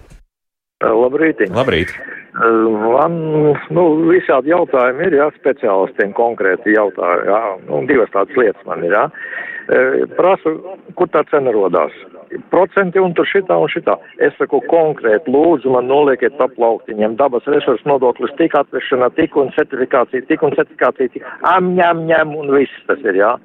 [0.84, 1.44] Labrīt.
[1.54, 1.94] Labrīt.
[2.34, 3.18] Man
[3.70, 7.28] nu, visādi jautājumi ir, jā, speciālistiem konkrēti jautājumi.
[7.30, 8.96] Jā, nu, divas tādas lietas man ir.
[8.98, 9.06] Jā.
[10.18, 10.58] Prasu,
[10.98, 11.94] kur tā cena rodās.
[12.50, 13.94] Procenti un tur šitā un šitā.
[14.26, 17.14] Es saku konkrēti, lūdzu, man noliekiet pa plauktiņiem.
[17.20, 22.34] Dabas resursu nodoklis tik atvešana, tik un certifikācija, tik un certifikācija, tik am, ņem, ņem
[22.42, 23.36] un viss tas ir, jā.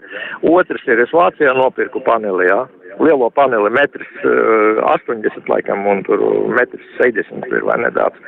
[0.48, 2.64] Otrs ir, es Vācijā nopirku paneli, jā
[3.04, 6.22] lielo paneli metrs uh, eh, 80 laikam un tur
[6.54, 8.18] metrs 60 ir vai nedaudz.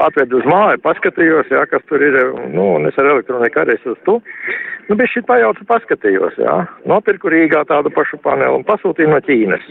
[0.00, 2.16] Atvedu uz māju, paskatījos, jā, kas tur ir,
[2.54, 4.20] nu, un es ar elektroniku arī esmu tu.
[4.88, 6.54] Nu, bija šī pajauca paskatījos, jā.
[6.90, 9.66] Nopirku Rīgā tādu pašu paneli un pasūtīju no Ķīnas.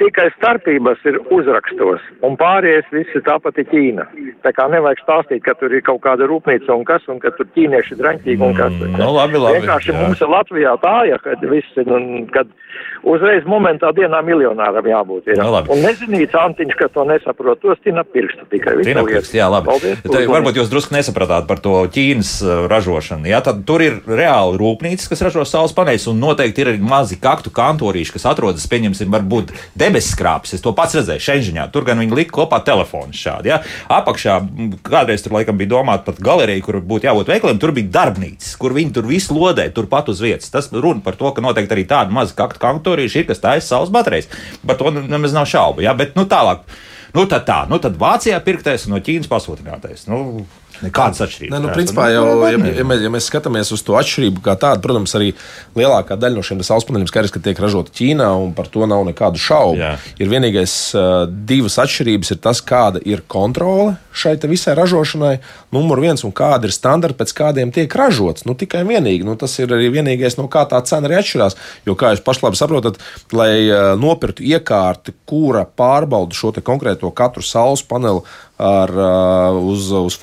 [0.00, 4.06] Tikai starpības ir uzrakstos, un pārējais viss ir tā pati Ķīna.
[4.42, 7.46] Tā kā nevajag stāstīt, ka tur ir kaut kāda rūpnīca un kas, un ka tur
[7.54, 8.74] ķīnieši draņķīgi un kas.
[8.74, 9.60] Mm, no, labi, labi.
[9.62, 10.00] Vienkārši jā.
[10.02, 12.50] mums ir Latvijā tā, ja, kad viss ir, un kad
[13.06, 15.30] uzreiz momentā dienā miljonāram jābūt.
[15.30, 15.40] Ir.
[15.40, 18.76] No, un nezinīts Antiņš, ka to nesaprot, tos tina pirkstu tikai.
[18.84, 19.70] Tina pirkstu, jā, labi.
[19.70, 23.28] Paldies, Tā, varbūt jūs drusku nesapratāt par to Ķīnas uh, ražošanu.
[23.30, 27.52] Jā, tad tur ir reāli rūpnīcas, kas ražo saules paneļus, un noteikti ir mazi kaktu
[27.54, 29.54] kantorīši, kas atrodas, pieņemsim, varbūt
[29.84, 30.54] debesu skrāpes.
[30.56, 31.66] Es to pats redzēju Šenžiņā.
[31.74, 33.52] Tur gan viņi lika kopā telefonu šādi.
[33.52, 33.60] Ja?
[33.92, 34.38] Apakšā
[34.86, 37.60] kādreiz tur laikam bija domāta pat galerija, kur būtu jābūt veikaliem.
[37.62, 40.52] Tur bija darbnīca, kur viņi tur visu lodē, turpat uz vietas.
[40.54, 43.92] Tas runa par to, ka noteikti arī tāda maza kaktu kantorīša ir, kas taisa saules
[43.94, 44.30] baterijas.
[44.66, 45.84] Par to nemaz nav šaubu.
[45.84, 45.96] Ja?
[45.98, 46.66] Bet nu, tālāk.
[47.14, 50.08] Nu, tad tā, nu, tad Vācijā pirktais un no Ķīnas pasūtinātais.
[50.10, 50.42] Nu,
[50.84, 51.52] Nekādas atšķirības.
[51.54, 54.82] Ne, nu, principā, jau, ja, ja, mēs, ja mēs skatāmies uz to atšķirību kā tādu,
[54.84, 55.32] protams, arī
[55.78, 59.04] lielākā daļa no šiem saules paneļiem skaidrs, ka tiek ražota Ķīnā, un par to nav
[59.08, 59.80] nekādu šaubu.
[59.80, 59.94] Jā.
[60.20, 65.34] Ir vienīgais uh, divas atšķirības, ir tas, kāda ir kontrole šai visai ražošanai,
[65.74, 68.46] numur viens, un kāda ir standarta, pēc kādiem tiek ražots.
[68.46, 71.58] Nu, tikai vienīgi, nu, tas ir arī vienīgais, no kā tā cena arī atšķirās.
[71.88, 73.00] Jo, kā jūs pašlabi saprotat,
[73.34, 78.22] lai uh, nopirktu iekārti, kura pārbauda šo konkrēto katru saules paneli
[78.60, 80.14] ar, uh, uz, uz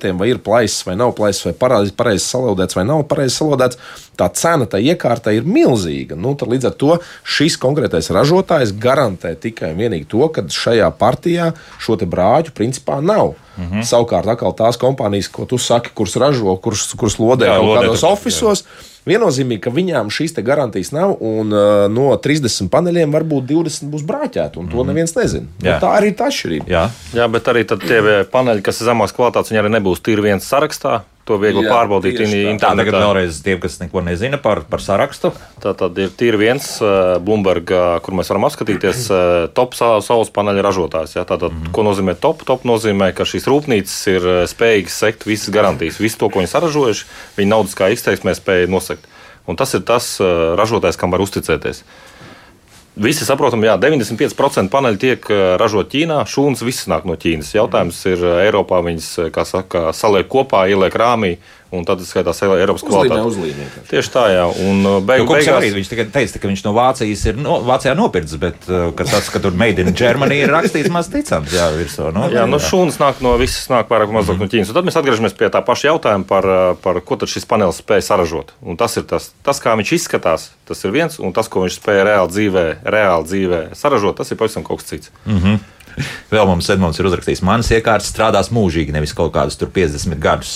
[0.00, 3.78] fotoelementiem, vai ir plaisas vai nav plaisas, vai pareizi pareiz salodēts vai nav pareizi salodēts,
[4.16, 6.16] tā cena tai iekārtai ir milzīga.
[6.16, 11.52] Nu, līdz ar to šis konkrētais ražotājs garantē tikai un vienīgi to, ka šajā partijā
[11.78, 13.34] šo brāļu principā nav.
[13.56, 13.82] Mm -hmm.
[13.84, 18.04] Savukārt, atkal tās kompānijas, ko tu saki, kuras ražo, kuras, kuras lodē jā, kaut kādos
[18.04, 18.64] oficiālos,
[19.08, 24.60] viennozīmīgi, ka viņām šīs garantijas nav, un uh, no 30 paneļiem varbūt 20 būs brāķēti,
[24.60, 25.46] un to mm neviens nezina.
[25.62, 26.66] Nu, tā arī ir tā atšķirība.
[26.66, 26.88] Jā.
[27.14, 28.00] jā, bet arī tie
[28.32, 32.18] paneļi, kas ir zemākas kvalitātes, viņi arī nebūs tīri viens sarakstā to viegli Jā, pārbaudīt.
[32.18, 32.56] Tā.
[32.58, 35.30] tā tagad vēlreiz tiem, kas neko nezina par, par sarakstu.
[35.62, 39.22] Tā tad ir tīri viens uh, Bloomberg, uh, kur mēs varam apskatīties uh,
[39.56, 41.16] top saules paneļa ražotājs.
[41.18, 41.24] Ja?
[41.28, 41.72] Tātad, mm.
[41.76, 42.44] ko nozīmē top?
[42.48, 46.00] Top nozīmē, ka šīs rūpnīcas ir spējīgas sekt visas garantijas.
[46.02, 49.06] Visu to, ko viņi saražojuši, viņi naudas kā izteiksmē spēja nosekt.
[49.48, 51.82] Un tas ir tas ražotājs, kam var uzticēties.
[52.96, 56.24] Visi saprotam, ka 95% paneļu tiek eh, ražot Ķīnā.
[56.26, 57.52] Šūnas visas nāk no Ķīnas.
[57.54, 61.36] Jautājums ir, eh, Eiropā viņas, eh, kā saka, saliek kopā, ieliek rāmī
[61.70, 63.82] un tad skaitās Eiropas kvalitāte.
[63.90, 64.46] Tieši tā, jā.
[64.66, 67.60] Un uh, beig, Nu, beigās, arī viņš tikai teica, ka viņš no Vācijas ir no,
[67.66, 71.54] Vācijā nopircis, bet uh, ka tas, ka tur Made in Germany ir rakstīts maz ticams,
[71.54, 72.10] jā, virsū.
[72.14, 74.72] Nu, Jā, nu šūnas nāk no visas, nāk vai mazāk no Ķīnas.
[74.72, 77.82] Un tad mēs atgriežamies pie tā paša jautājuma par, uh, par ko tad šis panelis
[77.84, 78.54] spēja saražot.
[78.66, 81.78] Un tas ir tas, tas, kā viņš izskatās, tas ir viens, un tas, ko viņš
[81.78, 85.14] spēja reāli dzīvē, reāli dzīvē saražot, tas ir pavisam kaut kas cits.
[86.30, 90.52] Vēl mums Edmunds ir uzrakstījis, manas iekārtas strādās mūžīgi, nevis kaut kādus tur 50 gadus.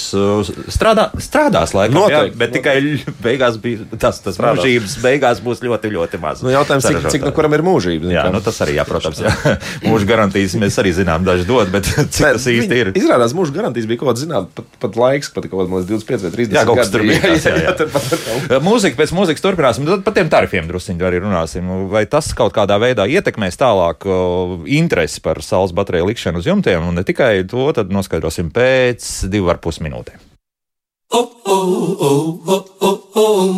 [0.74, 2.76] Strādā, strādās laikam, jā, Noteikti, bet tikai
[3.24, 4.62] beigās bija tas, tas Strādās.
[4.62, 6.44] mūžības beigās būs ļoti, ļoti maz.
[6.44, 8.12] Nu, jautājums, cik, cik no kuram ir mūžība?
[8.12, 9.34] Jā, nu tas arī, jā, protams, jā.
[9.88, 12.92] mūža garantijas mēs arī zinām, daži dod, bet cik Nē, tas īsti ir?
[12.98, 16.34] Izrādās, mūža garantijas bija kaut kāda, zināt, pat, pat laiks, pat kaut kāda 25 vai
[16.38, 18.38] 30 Jā, kaut kas tur bija Jā, jā, jā, jā.
[18.50, 21.68] jā, Mūzika pēc mūzikas turpināsim, tad par tiem tarifiem druskuļi arī runāsim.
[21.92, 24.06] Vai tas kaut kādā veidā ietekmēs tālāk
[24.70, 29.58] interesi par saules bateriju likšanu uz jumtiem, un ne tikai to, noskaidrosim pēc divu ar
[29.58, 30.20] pus minūtēm.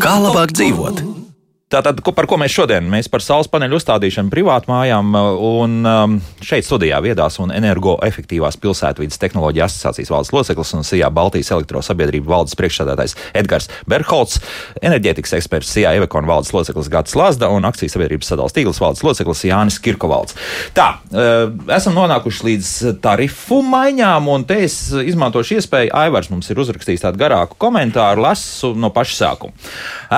[0.02, 1.25] Kā labāk dzīvot?
[1.66, 2.84] Tātad, ko, par ko mēs šodien?
[2.86, 9.66] Mēs par saules paneļu uzstādīšanu privātmājām un um, šeit studijā viedās un energoefektīvās pilsētvidas tehnoloģija
[9.66, 14.38] asociācijas valdes loceklis un SIA Baltijas elektrosabiedrību valdes priekšsēdētājs Edgars Berholts,
[14.78, 19.42] enerģētikas eksperts SIA Evekona valdes loceklis Gats Lazda un akcijas sabiedrības sadalas tīkls valdes loceklis
[19.50, 20.38] Jānis Kirkovalds.
[20.78, 25.90] Tā, uh, esam nonākuši līdz tarifu maiņām, un te es izmantošu iespēju.
[26.04, 29.68] Aivars mums ir uzrakstījis tādu garāku komentāru, lasu no paša sākuma.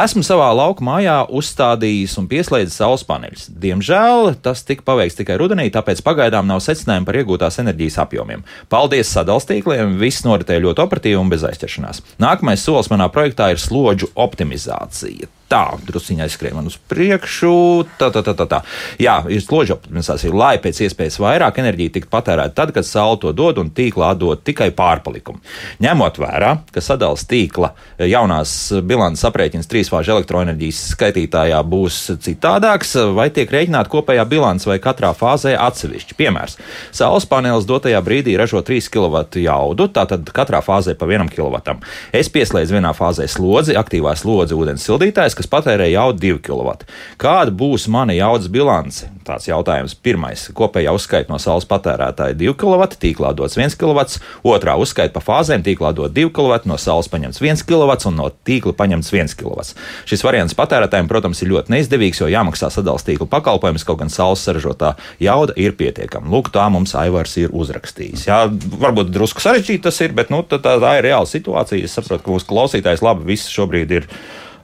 [0.05, 3.49] Esmu savā lauka mājā uzstādījis un pieslēdzis saules paneļus.
[3.63, 8.45] Diemžēl tas tika paveikts tikai rudenī, tāpēc pagaidām nav secinājumu par iegūtās enerģijas apjomiem.
[8.73, 12.05] Paldies sadalstīkliem, viss noritēja ļoti operatīvi un bez aizķeršanās.
[12.23, 15.31] Nākamais solis manā projektā ir slodžu optimizācija.
[15.49, 17.53] Tā, druskuļi aizskrien man uz priekšu.
[17.97, 18.61] Tā, tā, tā, tā, tā.
[19.01, 23.33] Jā, ir slodžu optimizācija, lai pēc iespējas vairāk enerģija tiktu patērēta tad, kad saule to
[23.33, 25.41] dod un tīklā dod tikai pārpalikumu.
[25.81, 27.71] Ņemot vērā, ka sadalījuma tīkla
[28.05, 28.53] jaunās
[28.85, 35.55] bilances aprēķins trīsfāžu elektroenerģijas skaitītājā būs citādāks, vai tiek rēķināta kopējā bilance vai katrā fāzē
[35.63, 36.17] atsevišķi.
[36.19, 36.59] Piemērs.
[36.93, 41.79] Saules panelis dotajā brīdī ražo 3 kW jaudu, tātad katrā fāzē pa 1 kW.
[42.13, 46.75] Es pieslēdzu vienā fāzē slodzi, aktīvā slodzi ūdens sildītājs, kas patērē jaudu 2 kW.
[47.21, 49.09] Kāda būs mana jaudas bilance?
[49.25, 49.95] Tāds jautājums.
[49.95, 55.21] Pirmais- kopējā uzskaita no saules patērētāja 2 kW, tīklā dots 1 kW, otrā uzskaita pa
[55.21, 59.35] fāzēm, tīklā dod 2 kW, no saules paņemts 1 kW un no tīkla paņemts 1
[59.39, 59.75] kW.
[60.05, 64.43] Šis variants patērētājiem, protams, ir ļoti neizdevīgs, jo jāmaksā sadalījuma tīkla pakalpojums, kaut gan saules
[64.45, 66.31] saražotā jauda ir pietiekama.
[66.33, 68.27] Lūk, tā mums Aivars ir uzrakstījis.
[68.29, 68.41] Jā,
[68.81, 71.85] varbūt drusku sarežģīti tas ir, bet nu, tā, tā ir reāla situācija.
[71.85, 74.09] Es saprotu, ka mūsu klausītājs labi viss šobrīd ir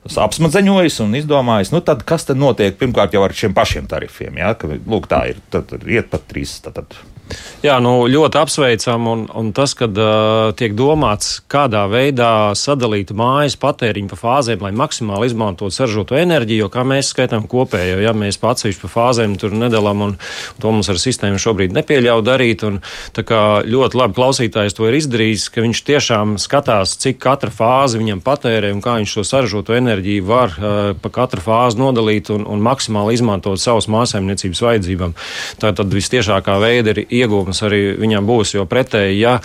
[0.05, 4.37] apsmadzeņojis un izdomājis, nu tad kas tad notiek pirmkārt jau ar šiem pašiem tarifiem.
[4.43, 4.53] Ja?
[4.59, 5.41] Ka, lūk, tā ir.
[5.55, 6.59] Tad, iet pat trīs.
[6.65, 7.14] Tad, tad.
[7.65, 13.57] Jā, nu, ļoti apsveicam, un, un tas, ka uh, tiek domāts, kādā veidā sadalīt mājas
[13.57, 18.37] patēriņu pa fāzēm, lai maksimāli izmantotu saražoto enerģiju, jo kā mēs skaitām kopējo, ja mēs
[18.43, 22.67] pa atsevišķi pa fāzēm tur nedalām, un, un to mums ar sistēmu šobrīd nepieļauj darīt.
[22.69, 22.83] Un,
[23.17, 28.03] tā kā ļoti labi klausītājs to ir izdarījis, ka viņš tiešām skatās, cik katra fāze
[28.03, 32.45] viņam patērē un kā viņš šo saražoto enerģiju var uh, pa katru fāzi nodalīt un,
[32.45, 35.17] un maksimāli izmantot savas mājasemniecības vajadzībām.
[35.65, 39.37] Tā tad vistiešākā veida ir iegūmas arī viņam būs, jo pretēji, ja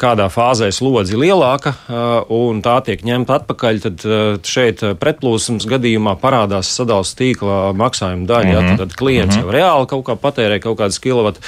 [0.00, 4.04] kādā fāzē slodzi lielāka uh, un tā tiek ņemta atpakaļ, tad
[4.48, 8.44] šeit pretplūsmas gadījumā parādās sadalījuma tīkla maksājuma daļa.
[8.44, 8.70] Mm -hmm.
[8.70, 9.46] ja, tad, tad klients mm -hmm.
[9.46, 11.40] jau reāli kaut kā patērē kaut kādas kilovat,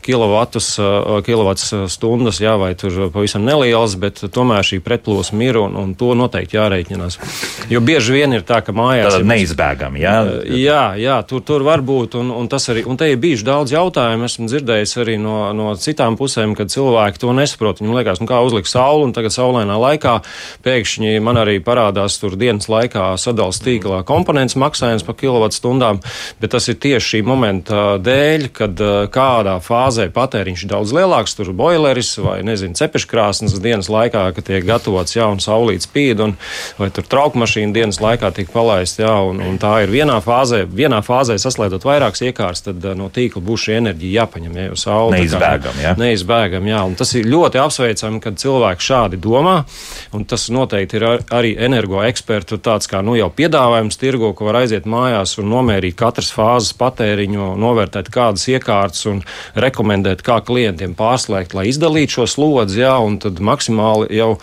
[0.00, 0.78] kilovatus,
[1.24, 6.14] kilovats stundas, jā, vai tur pavisam nelielas, bet tomēr šī pretplūsma ir un, un to
[6.14, 7.18] noteikti jārēķinās.
[7.68, 10.00] Jo bieži vien ir tā, ka mājās ir neizbēgami.
[10.00, 10.24] Ja?
[10.44, 12.14] Jā, jā tur, tur var būt.
[12.14, 14.24] Un, un, tas arī, un te ir bijuši daudz jautājumu.
[14.24, 17.80] Esmu dzirdējis arī no, no citām pusēm, kad cilvēki to nesaprot.
[17.82, 20.18] Viņam liekas, nu, kā uzlikt sauli, un tagad saulainā laikā
[20.64, 26.00] pēkšņi man arī parādās tur dienas laikā sadalījuma tīklā komponents maksājums par kilovatstundām.
[26.40, 31.36] Bet tas ir tieši šī momenta dēļ, kad uh, kādā fāzē patēriņš ir daudz lielāks,
[31.36, 36.36] tur boileris vai, nezinu, cepeškrāsnes dienas laikā, kad tiek gatavots jauns saulīts spīd, un,
[36.78, 41.02] vai tur traukmašīna dienas laikā tiek palaista, jā, un, un tā ir vienā fāzē, vienā
[41.04, 45.18] fāzē saslēdzot vairākas iekārtas, tad uh, no tīkla būs šī enerģija jāpaņem, ja jau saule.
[45.18, 45.94] Neizbēgam, jā.
[46.00, 49.56] Neizbēgam, jā, un tas ir ļoti apsveicami, kad cilvēki šādi domā,
[50.16, 54.60] un tas noteikti ir ar, arī energoekspertu tāds kā, nu, jau piedāvājums tirgo, ka var
[54.64, 59.24] aiziet mājās un nomērīt katras fāzes patēriņu, novērtēt kādas iekārtas un
[59.54, 64.34] rekomendēt, kā klientiem pārslēgt, lai izdalītu šo slodzi, jā, un tad maksimāli jau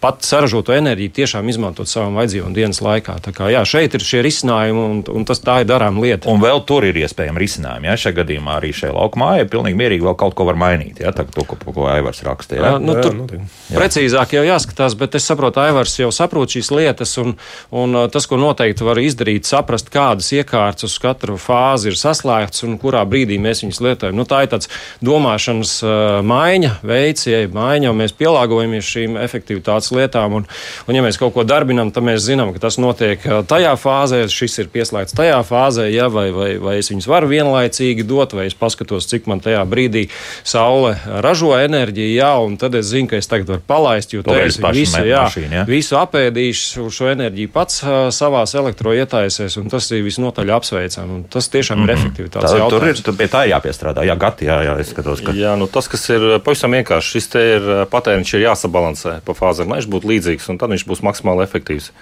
[0.00, 3.18] pat saražoto enerģiju tiešām izmantot savam vajadzībām dienas laikā.
[3.24, 6.28] Tā kā jā, šeit ir šie risinājumi, un, un tas tā ir darām lieta.
[6.30, 7.90] Un vēl tur ir iespējami risinājumi.
[7.90, 7.96] Ja?
[7.98, 11.00] Šajā gadījumā arī šajā laukumā ir pilnīgi pilnīgi mierīgi vēl kaut ko var mainīt.
[11.02, 12.56] Jā, tā, to, ko, ko Aivars raksta.
[12.56, 12.72] Jā.
[12.72, 13.48] Jā, nu, Jā, tur noteikti.
[13.74, 17.36] precīzāk jau jāskatās, bet es saprotu, Aivars jau saprot šīs lietas, un,
[17.70, 22.64] un uh, tas, ko noteikti var izdarīt, saprast, kādas iekārtas uz katru fāzi ir saslēgtas
[22.66, 24.16] un kurā brīdī mēs viņus lietojam.
[24.18, 24.70] Nu, tā ir tāds
[25.04, 25.92] domāšanas uh,
[26.26, 30.48] maiņa, veids, ja maiņa, un mēs pielāgojamies šīm efektivitātes lietām, un,
[30.88, 34.24] un ja mēs kaut ko darbinam, tad mēs zinām, ka tas notiek uh, tajā fāzē,
[34.32, 38.48] šis ir pieslēgts tajā fāzē, ja, vai, vai, vai es viņus varu vienlaicīgi dot, vai
[38.48, 40.06] es paskatos, cik man tajā brīdī
[40.46, 40.94] saule
[41.24, 44.76] ražo enerģiju, jā, un tad es zinu, ka es tagad varu palaist, jo veids es
[44.76, 45.64] visu, jā, mašīna, jā.
[45.68, 51.48] visu apēdīšu šo enerģiju pats uh, savās elektroietaisēs, un tas ir visnotaļ apsveicami, un tas
[51.52, 53.04] tiešām ir efektivitātes Tā, tur ir jautājums.
[53.06, 54.04] tur pie tā jāpiestrādā.
[54.08, 57.30] Jā, gati, jā, jā, es skatos, ka Jā, nu tas, kas ir pavisam vienkārši, šis
[57.32, 61.04] te ir patēriņš, ir jāsabalansē pa fāzēm, lai viņš būtu līdzīgs, un tad viņš būs
[61.06, 61.92] maksimāli efektīvs.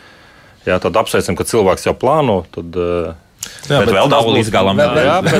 [0.66, 2.40] Jā, tad apsveicam, ka cilvēks jau plāno.
[2.50, 3.14] Tad, eh,
[3.66, 4.76] Jā, bet, bet vēl nav līdz galam.
[4.78, 5.32] vēl- jā, bet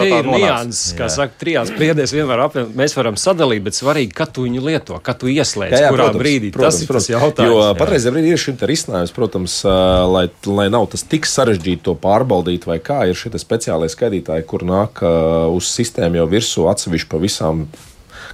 [0.00, 0.40] tie ir tā nonāks.
[0.40, 2.72] nianses, kā saka, trijās priedēs vienmēr apvienot.
[2.80, 6.06] Mēs varam sadalīt, bet svarīgi, kad tu viņu lieto, kad tu ieslēdz, jā, jā, kurā
[6.08, 6.52] protams, brīdī.
[6.52, 7.06] Protams, tas ir protams.
[7.06, 7.50] tas jautājums.
[7.50, 12.64] Jo brīdī ir šim te risinājums, protams, lai, lai nav tas tik sarežģīti to pārbaudīt,
[12.66, 15.02] vai kā ir šie speciālie skaitītāji, kur nāk
[15.54, 17.66] uz sistēmu jau virsū atsevišķi pa visām.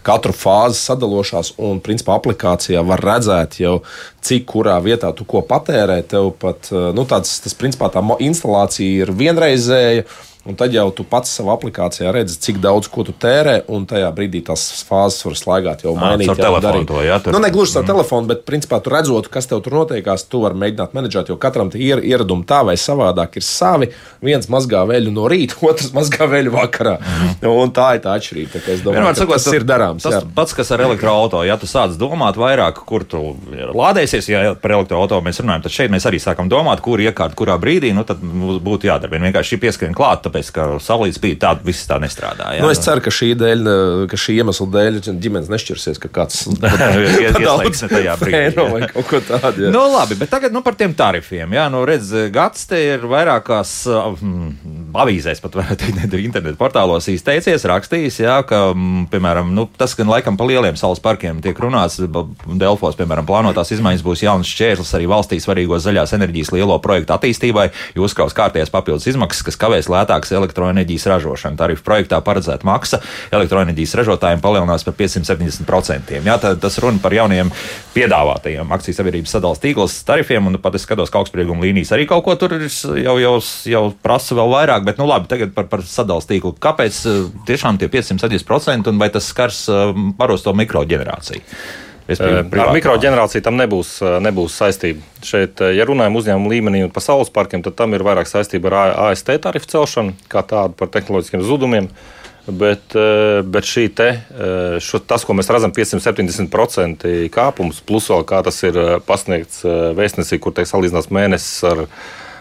[0.07, 3.81] Katru fāzi sadalošās, un principā aplikācijā var redzēt, jau,
[4.27, 5.99] cik kurā vietā tu ko patērē.
[6.07, 10.07] Tev pat ā, nu, tāds, tas, principā, tā instalācija ir vienreizēja.
[10.47, 14.07] Un tad jau tu pats savā aplikācijā redzi, cik daudz ko tu tērē, un tajā
[14.15, 16.31] brīdī tās fāzes var slēgt, jau mainīt.
[16.31, 17.91] jau telefonu to, jā, tur- Nu, ne gluži ar mm.
[17.91, 21.73] telefonu, bet principā tu redzot, kas tev tur notiekās, tu vari mēģināt menedžēt, jo katram
[21.75, 23.91] ir ieradumi tā vai savādāk ir savi.
[24.23, 26.95] Viens mazgā veļu no rīta, otrs mazgā veļu vakarā.
[27.01, 27.51] Mm.
[27.51, 28.63] Un tā ir tā atšķirība.
[28.63, 30.07] Tā domāju, Vienmēr sakot, tas ir darāms.
[30.07, 30.23] Tas jā.
[30.37, 33.35] pats, kas ar elektroautorātu, ja tu sāc domāt vairāk, kur tu
[33.75, 37.59] lādēsies, ja par elektroautorātu mēs runājam, tad šeit mēs arī sākam domāt, kur iekārt, kurā
[37.61, 39.11] brīdī, nu tad mums būtu jādara.
[39.11, 42.53] Vien vienkārši pieskrien klāt, tāpēc, ka saulīts bija tāda, viss tā nestrādā.
[42.57, 43.62] Jā, Nu, es ceru, ka šī, dēļ,
[44.11, 48.66] ka šī iemesla dēļ ģimenes nešķirsies, ka kāds Ies- ieslēgs ne tajā brīdī, jā.
[48.75, 49.70] vai kaut ko tādu.
[49.72, 51.55] Nu, labi, bet tagad nu, par tiem tarifiem.
[51.57, 57.09] Jā, nu, redz, gads te ir vairākās mm, avīzēs, pat varētu teikt, ne, internetu portālos
[57.12, 61.59] izteicies, rakstījis, jā, ka, mm, piemēram, nu, tas gan laikam par lieliem saules parkiem tiek
[61.62, 62.01] runāts.
[62.57, 67.68] Delfos, piemēram, plānotās izmaiņas būs jauns šķērslis arī valstī svarīgo zaļās enerģijas lielo projektu attīstībai,
[67.96, 71.59] jo uzkraus kārtējas papildus izmaksas, kas kavēs lētākas elektroenerģijas ražošanu.
[71.61, 73.01] Tarifu projektā paredzēta maksa
[73.35, 76.17] elektroenerģijas ražotājiem palielinās par 570%.
[76.27, 77.53] Jā, tad tas runa par jauniem
[77.95, 82.09] piedāvātajiem akcijas sabiedrības sadalas tīkls tarifiem, un nu, pat es skatos, ka augstsprieguma līnijas arī
[82.11, 83.35] kaut ko tur jau, jau,
[83.71, 86.57] jau prasa vēl vairāk, bet nu labi, tagad par, par sadalas tīklu.
[86.62, 91.86] Kāpēc eh, tiešām tie 570% un vai tas skars eh, parosto mikroģenerāciju?
[92.07, 95.03] Ar mikroģenerāciju tam nebūs, nebūs saistība.
[95.27, 98.95] Šeit, ja runājam uzņēmumu līmenī un par saules parkiem, tad tam ir vairāk saistība ar
[99.09, 101.90] AST tarifu celšanu, kā tādu par tehnoloģiskiem zudumiem.
[102.47, 102.95] Bet,
[103.51, 104.05] bet šī te,
[104.87, 109.64] šo, tas, ko mēs redzam, 570% kāpums, plus vēl kā tas ir pasniegts
[109.99, 111.83] vēstnesī, kur tiek salīdzināts mēnesis ar,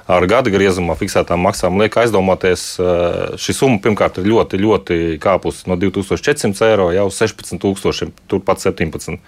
[0.06, 5.68] ar gada griezumā fiksētām maksām, liek aizdomāties, eh, šī summa pirmkārt ir ļoti, ļoti kāpusi
[5.68, 9.20] no 2400 eiro jau uz 16,000, turpat 17.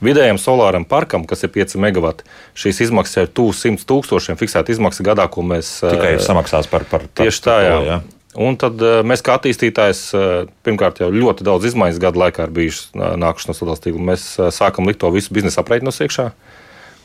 [0.00, 2.24] Vidējam solāram parkam, kas ir 5 megawati,
[2.56, 6.84] šīs izmaksas ir tuvu 100 tūkstošiem fiksēta izmaksa gadā, ko mēs tikai eh, samaksās par,
[6.88, 7.76] par Tieši tā, jā.
[7.76, 8.00] to, jā.
[8.40, 10.02] Un tad eh, mēs, kā attīstītājs,
[10.64, 14.08] pirmkārt, jau ļoti daudz izmaiņas gadu laikā ir bijušas nākušas no sadalījuma tīkla.
[14.12, 16.28] Mēs sākam likt to visu biznesa aprēķinos iekšā,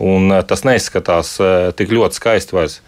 [0.04, 1.38] un tas neizskatās
[1.80, 2.82] tik ļoti skaisti vairs.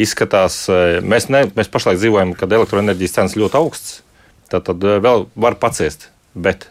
[0.00, 4.00] Izskatās, eh, mēs, ne, mēs pašlaik dzīvojam, kad elektroenerģijas cenas ļoti augsts,
[4.48, 6.08] tad, tad eh, vēl var paciest.
[6.34, 6.68] Bet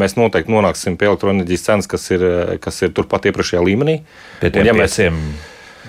[0.00, 4.00] mēs noteikti nonāksim pie elektroenerģijas cenas, kas ir, eh, kas ir turpat iepriekšējā līmenī.
[4.40, 5.20] Pie tiem ja mēs- pieciem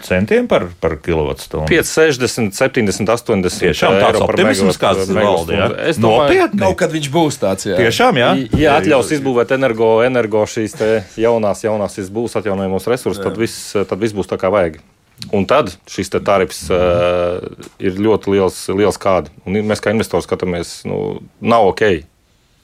[0.05, 1.65] centiem par, par kilovatstundu.
[1.71, 5.15] 5, 60, 70, 80 Tiešām tāds optimisms, kāds valda.
[5.15, 5.77] megawattstundu.
[5.89, 6.61] Es domāju, Nopietni.
[6.61, 7.77] Kaut kad viņš būs tāds, jā.
[7.79, 8.29] Tiešām, jā.
[8.59, 13.97] Ja atļaus izbūvēt energo, energo šīs te jaunās, jaunās būs atjaunojamos resursus, tad viss, tad
[14.03, 14.77] viss būs tā kā vajag.
[15.35, 17.39] Un tad šis tarifs uh,
[17.81, 19.31] ir ļoti liels, liels kāda.
[19.47, 21.85] Un mēs kā investori skatāmies, nu, nav ok.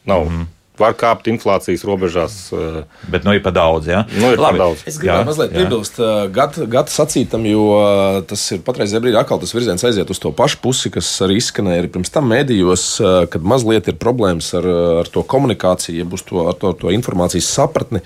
[0.06, 0.26] Nav.
[0.26, 0.50] Mm -hmm.
[0.82, 2.36] Var kāpt inflācijas robežās.
[2.52, 3.88] Uh, Bet nu ir pa daudz.
[3.88, 4.84] Jā, Nu, ir par daudz.
[4.86, 6.28] Es gribēju mazliet piebilst uh,
[6.68, 10.58] gada sacītam, jo uh, tas ir patreizajā brīdī atkal tas virziens aiziet uz to pašu
[10.62, 15.00] pusi, kas arī izskanēja arī pirms tam mēdījos, uh, kad mazliet ir problēmas ar, uh,
[15.00, 18.02] ar to komunikāciju, ja būs to, ar to, to informācijas sapratni.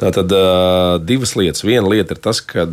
[0.00, 0.32] Tātad
[1.04, 1.64] divas lietas.
[1.66, 2.64] Viena lieta ir tas, ka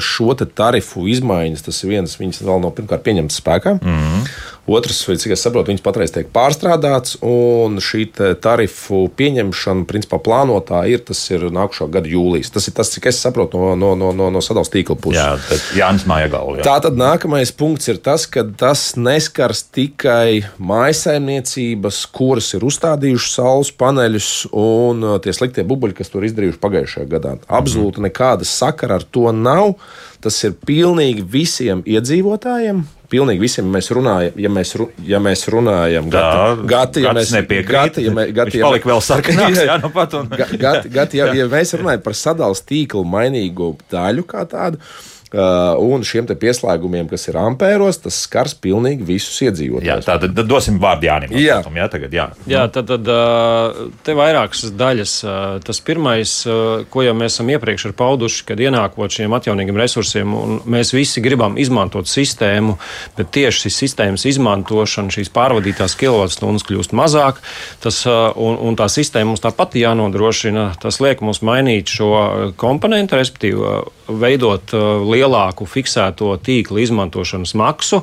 [0.00, 3.76] šo tarifu izmaiņas, tas ir viens, viņas vēl nav pirmkārt pieņemtas spēkā.
[3.82, 4.30] Mm -hmm.
[4.66, 8.06] Otrs, cik es saprotu, viņas patreiz tiek pārstrādāts, un šī
[8.40, 12.52] tarifu pieņemšana, principā, plānotā ir tas ir nākušā gada jūlijas.
[12.54, 15.20] Tas ir tas, cik es saprotu no, no, no, no, no sadalījuma tīkla puses.
[15.20, 16.64] Jā, tad Jānis Mājagalva.
[16.64, 23.74] Tā tad nākamais punkts ir tas, ka tas neskars tikai mājsaimniecības, kuras ir uzstādījušas saules
[23.84, 27.36] paneļus un uh, tie sliktie bubuļi, kas to ir izdarījuši pagājušajā gadā.
[27.52, 29.76] Absolūti nekāda sakara ar to nav.
[30.24, 32.78] Tas ir pilnīgi visiem iedzīvotājiem,
[33.14, 38.04] pilnīgi visiem mēs runājam, ja mēs, ru, ja mēs runājam, gati, gati, ja mēs nepiekrītam,
[38.08, 40.30] ja, mē, gati, ja palika vēl sarkanāks, jā, nu pat un.
[40.34, 44.82] gati, gati, ja, ja mēs runājam par sadals tīklu mainīgo daļu kā tādu,
[45.34, 49.88] un šiem pieslēgumiem, kas ir ampēros, tas skars pilnīgi visus iedzīvotājus.
[49.88, 51.34] Jā, tā tad dosim vārdu Jānim.
[51.36, 52.26] Jā, jā, tagad, jā.
[52.50, 55.14] jā tad, tad uh, te vairākas daļas.
[55.24, 56.32] Uh, tas pirmais,
[56.90, 61.58] ko jau mēs esam iepriekš pauduši, kad ienākot šiem atjaunīgiem resursiem, un mēs visi gribam
[61.60, 62.76] izmantot sistēmu,
[63.18, 67.40] bet tieši šīs sistēmas izmantošana, šīs pārvadītās kilovatstundas kļūst mazāk,
[67.84, 70.70] tas, un, un tā sistēma mums tāpat jānodrošina.
[70.82, 73.82] Tas liek mums mainīt šo komponentu, respektīvi
[74.20, 74.74] veidot
[75.08, 78.02] lielu lielāku fiksēto tīkla izmantošanas maksu.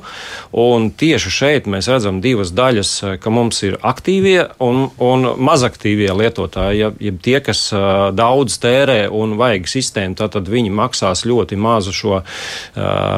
[1.02, 6.82] Tieši šeit mēs redzam divas daļas, ka mums ir aktīvie un, un mazaktīvie lietotāji.
[6.82, 7.70] Ja, ja tie, kas
[8.18, 12.26] daudz tērē un vajag sistēmu, tad viņi maksās ļoti mazu šo uh,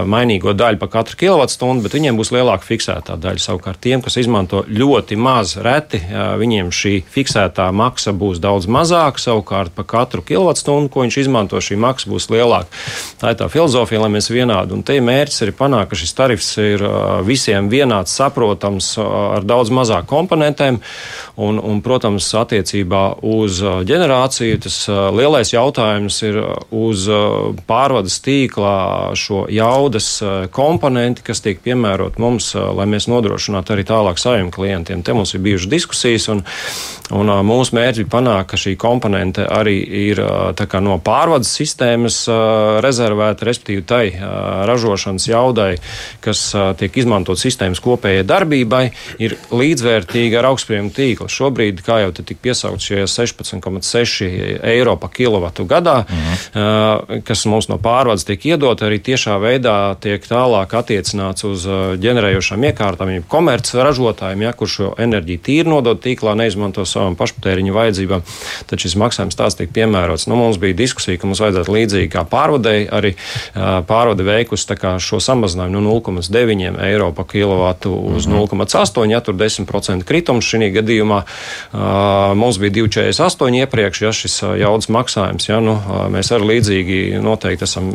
[0.09, 3.43] mainīgo daļu par katru kilovatstundu, bet viņiem būs lielāka fiksētā daļa.
[3.43, 6.01] Savukārt tiem, kas izmanto ļoti maz reti,
[6.39, 9.21] viņiem šī fiksētā maksa būs daudz mazāka.
[9.21, 12.71] Savukārt par katru kilovatstundu, ko viņš izmanto, šī maksa būs lielāka.
[13.21, 14.73] Tā ir tā filozofija filozofija, lai mēs vienādi.
[14.73, 16.83] Un te mērķis ir panākt, ka šis tarifs ir
[17.25, 20.79] visiem vienāds, saprotams, ar daudz mazāk komponentiem.
[21.35, 24.75] Un, un, protams, attiecībā uz ģenerāciju tas
[25.15, 26.37] lielais jautājums ir
[26.69, 27.07] uz
[27.65, 30.21] pārvades tīklā šo jaudas
[30.53, 35.01] komponenti, kas tiek piemērot mums, lai mēs nodrošinātu arī tālāk saviem klientiem.
[35.01, 36.43] Te mums ir bijušas diskusijas, un,
[37.17, 40.21] un mūsu mērķis ir panākt, ka šī komponente arī ir
[40.83, 42.27] no pārvades sistēmas
[42.85, 44.13] rezervēta, respektīvi tai
[44.69, 45.77] ražošanas jaudai,
[46.23, 46.45] kas
[46.79, 48.83] tiek izmantot sistēmas kopējai darbībai,
[49.23, 51.29] ir līdzvērtīga ar augstspriegu tīklu.
[51.31, 54.29] Šobrīd, kā jau tika piesaukts, šie 16,6
[54.73, 57.23] eiro pa kilovatu gadā, mhm.
[57.27, 61.65] kas mums no pārvades tiek iedot, arī tiešā veidā tiek tālāk attiecināts uz
[62.03, 67.75] ģenerējošām iekārtām, jau komerces ražotājiem, ja, kur šo enerģiju tīri nodot tīklā, neizmanto savam pašpatēriņu
[67.75, 68.25] vajadzībām,
[68.69, 70.27] tad šis maksājums tās tiek piemērots.
[70.29, 73.13] Nu, mums bija diskusija, ka mums vajadzētu līdzīgi kā pārvadēji arī
[73.87, 78.47] pārvade veikusi šo samazinājumu no 0,9 eiro par kilovatu uz mm -hmm.
[78.47, 79.11] 0,8.
[79.11, 81.21] Ja tur 10% kritums šī gadījumā
[82.35, 85.49] mums bija 2,48 iepriekš, ja šis jaudas maksājums.
[85.49, 85.77] Ja, nu,
[86.09, 87.91] mēs arī līdzīgi noteikti esam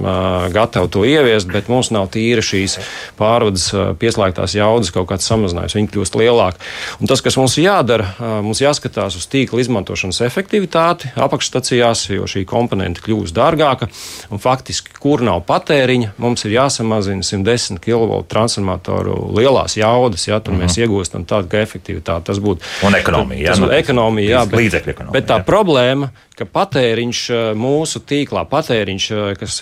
[0.52, 2.78] gatavi to ieviest, bet mums nav tīra šīs
[3.18, 5.74] pārvades pieslēgtās jaudas kaut kāds samazinājums.
[5.74, 6.58] Viņi kļūst lielāki.
[7.00, 8.10] Un tas, kas mums jādara,
[8.42, 13.88] mums jāskatās uz tīkla izmantošanas efektivitāti apakšstacijās, jo šī komponente kļūst dārgāka.
[14.30, 20.28] Un faktiski, kur nav patēriņa, mums ir jāsamazina 110 kV transformatoru lielās jaudas.
[20.28, 20.64] Jā, tur mm -hmm.
[20.64, 20.86] mēs mhm.
[20.86, 22.24] iegūstam tādu efektivitāti.
[22.30, 23.50] Tas būtu un ekonomija.
[23.50, 25.12] Tas, jā, tas nu, ekonomija, jā, bet, ekonomija.
[25.12, 25.44] Bet tā jā.
[25.44, 27.22] problēma, ka patēriņš
[27.59, 29.07] mūsu tīklā, patēriņš,
[29.41, 29.59] kas,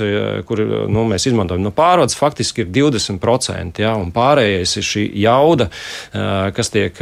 [0.49, 0.63] kur
[0.93, 3.81] nu, mēs izmantojam no pārvades, faktiski ir 20%.
[3.83, 5.69] Jā, un pārējais ir šī jauda,
[6.57, 6.99] kas tiek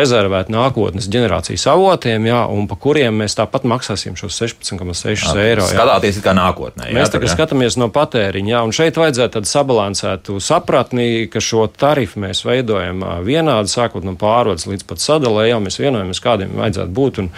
[0.00, 5.66] rezervēta nākotnes ģenerācijas avotiem, jā, un pa kuriem mēs tāpat maksāsim šos 16,6 eiro.
[5.66, 5.76] Jā.
[5.76, 6.90] Skatāties kā nākotnē.
[6.90, 11.66] Jā, mēs tagad skatāmies no patēriņa, jā, un šeit vajadzētu tādu sabalansētu sapratni, ka šo
[11.70, 16.96] tarifu mēs veidojam vienādi, sākot no pārvades līdz pat sadalē, jā, mēs vienojamies, kādiem vajadzētu
[16.96, 17.30] būt, un,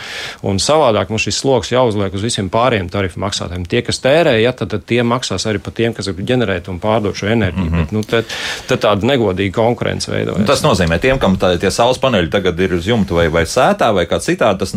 [0.49, 3.67] un savādāk mums šis sloks jāuzliek uz visiem pārējiem tarifu maksātājiem.
[3.69, 6.81] Tie, kas tērē, ja, tad, tad tie maksās arī par tiem, kas grib ģenerēt un
[6.83, 7.67] pārdot šo enerģiju.
[7.67, 7.83] Mm -hmm.
[7.83, 8.37] Bet, nu, tad,
[8.71, 10.47] tad tāda negodīga konkurence veidojas.
[10.49, 13.93] Tas nozīmē, tiem, kam tā, tie saules paneļi tagad ir uz jumta vai, vai sētā
[13.95, 14.75] vai kā citādi, tas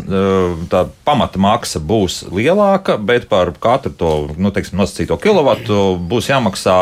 [0.70, 6.80] tā pamata maksa būs lielāka, bet par katru to, nu, teiksim, nosacīto kilovatu būs jāmaksā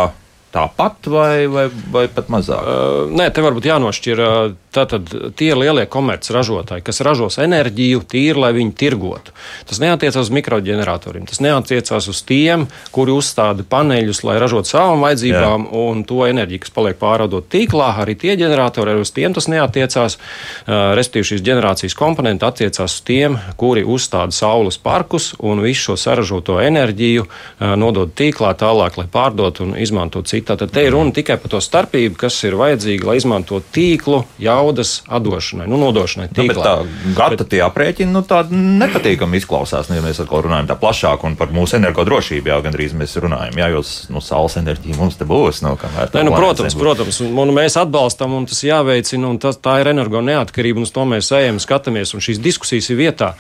[0.54, 2.62] tāpat vai, vai, vai pat mazāk?
[2.62, 8.52] Uh, nē, te varbūt jānošķir uh, tātad tie lielie komercražotāji, kas ražos enerģiju tīri, lai
[8.56, 9.34] viņi tirgotu.
[9.70, 15.68] Tas neatiecās uz mikroģeneratoriem, tas neatiecās uz tiem, kuri uzstāda paneļus, lai ražotu savām vajadzībām,
[15.68, 15.84] Jā.
[15.84, 20.18] un to enerģiju, kas paliek pārādot tīklā, arī tie ģeneratori, arī uz tiem tas neatiecās.
[20.18, 25.98] Uh, respektīvi, šīs ģenerācijas komponenti attiecās uz tiem, kuri uzstāda saules parkus un visu šo
[26.00, 31.14] saražoto enerģiju uh, nodod tīklā tālāk, lai pārdotu un izmantotu citu Tātad te ir runa
[31.16, 36.30] tikai par to starpību, kas ir vajadzīga, lai izmantotu tīklu jaudas atdošanai, nu, nodošanai.
[36.34, 36.56] Tīklā.
[36.56, 40.70] Nu, tā gata bet, tie aprēķini, nu, tādi nepatīkami izklausās, nu, ja mēs atkal runājam
[40.72, 43.84] tā plašāk un par mūsu energodrošību, jau gandrīz mēs runājam, jā, jo
[44.14, 45.64] nu, saules enerģija mums te būs.
[45.66, 45.76] Nu,
[46.14, 49.92] Nē, nu, protams, protams, un, un mēs atbalstam, un tas jāveicina, un tas, tā ir
[49.94, 53.34] energo neatkarība, un uz to mēs ejam, skatāmies, un šīs diskusijas ir vietā,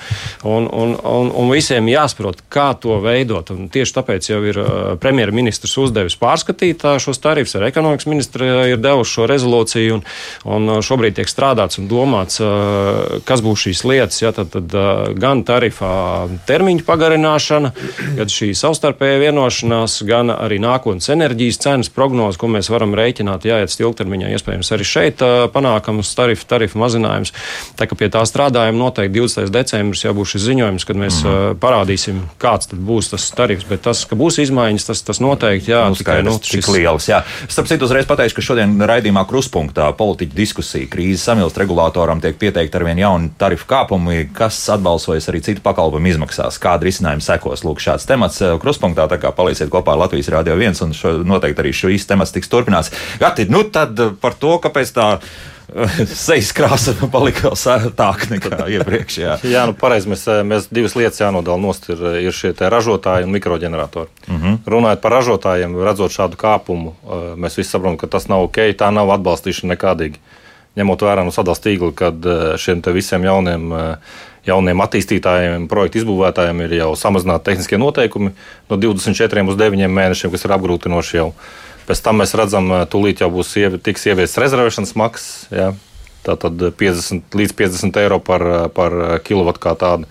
[0.44, 3.54] un, un, un, un visiem jāsaprot, kā to veidot.
[3.54, 4.70] Un tieši tāpēc jau ir uh,
[5.02, 10.04] premjerministrs uzdevis pārskatīt šos tarifus, ar ekonomikas ministru ir devuši šo rezolūciju, un,
[10.56, 14.22] un šobrīd tiek strādāts un domāts, uh, kas būs šīs lietas.
[14.24, 14.74] Ja, tad, tad,
[15.20, 15.94] gan tarifā
[16.48, 17.74] termiņu pagarināšana,
[18.18, 23.74] gan šī savstarpēja vienošanās, gan arī nākotnes enerģijas cenas prognozes, ko mēs varam rēķināt, jāiet
[23.84, 24.32] ilgtermiņā.
[24.34, 25.24] Iespējams, arī šeit
[25.54, 27.34] panākams tarifu, tarifu mazinājums.
[27.80, 29.52] Tā kā pie tā strādājam, noteikti 20.
[29.54, 31.60] decembris jau būs šis ziņojums, kad mēs mm.
[31.64, 33.68] parādīsim, kāds būs tas tarifs.
[33.70, 36.70] Bet tas, ka būs izmaiņas, tas, tas noteikti jā, nu, tikai nu, šis...
[36.84, 37.08] lielas.
[37.10, 37.22] Jā.
[37.48, 42.80] Starp citu, uzreiz pateikšu, ka šodien raidījumā kruspunktā politiķa diskusija krīzes samilst regulātoram tiek pieteikti
[42.80, 46.60] arvien jauni tarifu kāpumi, kas atbalsojas arī citu pakalpojumu izmaksās.
[46.62, 47.66] Kāda risinājuma sekos?
[47.66, 51.64] Lūk, šāds temats kruspunktā, tā kā palīdziet kopā ar Latvijas Rādio 1, un šo, noteikti
[51.64, 52.94] arī šīs temats tiks turpināts.
[53.22, 55.08] Gati, nu tad par to, kāpēc tā
[56.26, 59.18] sejas krāsa palika vēl sērtāka nekā iepriekš.
[59.22, 60.12] Jā, jā nu pareizi.
[60.12, 61.90] Mēs, mēs divas lietas jānodala nost.
[61.94, 64.12] Ir, ir šie ražotāji un mikroģeneratori.
[64.28, 64.46] Uh mhm.
[64.46, 64.76] -huh.
[64.76, 66.94] Runājot par ražotājiem, redzot šādu kāpumu,
[67.36, 70.22] mēs visi saprotam, ka tas nav ok, tā nav atbalstīšana nekādīgi.
[70.76, 72.16] Ņemot vērā no sadalījuma tīkla, kad
[72.58, 73.74] šiem visiem jauniem
[74.48, 78.34] jauniem attīstītājiem, projektu izbūvētājiem ir jau samazināti tehniskie noteikumi
[78.70, 81.30] no 24 uz 9 mēnešiem, kas ir apgrūtinoši jau.
[81.88, 85.34] Pēc tam mēs redzam, ka tūlīt jau būs ievi, tiks ieviests rezervēšanas maksas.
[85.52, 85.74] Ja?
[86.24, 90.08] Tātad 50 līdz 50 eiro par, par kilovatu kā tādu.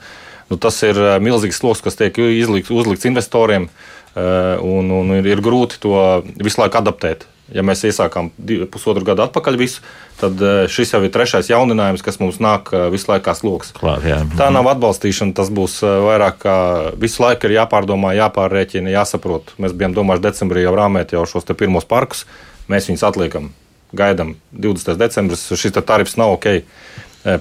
[0.53, 3.71] Nu, tas ir milzīgs sloks, kas tiek izlikts, uzlikts investoriem,
[4.13, 5.95] un, un ir, ir grūti to
[6.37, 7.25] visu laiku adaptēt.
[7.53, 8.31] Ja mēs iesākām
[8.73, 9.83] pusotru gadu atpakaļ visu,
[10.21, 13.75] tad eh, šis jau ir trešais jauninājums, kas mums nāk eh, visu laiku kā sloks.
[13.77, 14.21] Klāt, jā.
[14.39, 16.57] Tā nav atbalstīšana, tas būs eh, vairāk kā
[17.01, 19.55] visu laiku ir jāpārdomā, jāpārrēķina, jāsaprot.
[19.63, 22.25] Mēs bijām domājuši decembrī jau rāmēt jau šos pirmos parkus,
[22.73, 23.53] mēs viņus atliekam.
[23.93, 24.97] Gaidām 20.
[25.01, 26.63] decembris, šis tarifs nav ok.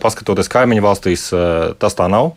[0.03, 1.30] Paskatoties kaimiņu valstīs,
[1.82, 2.34] tas tā nav.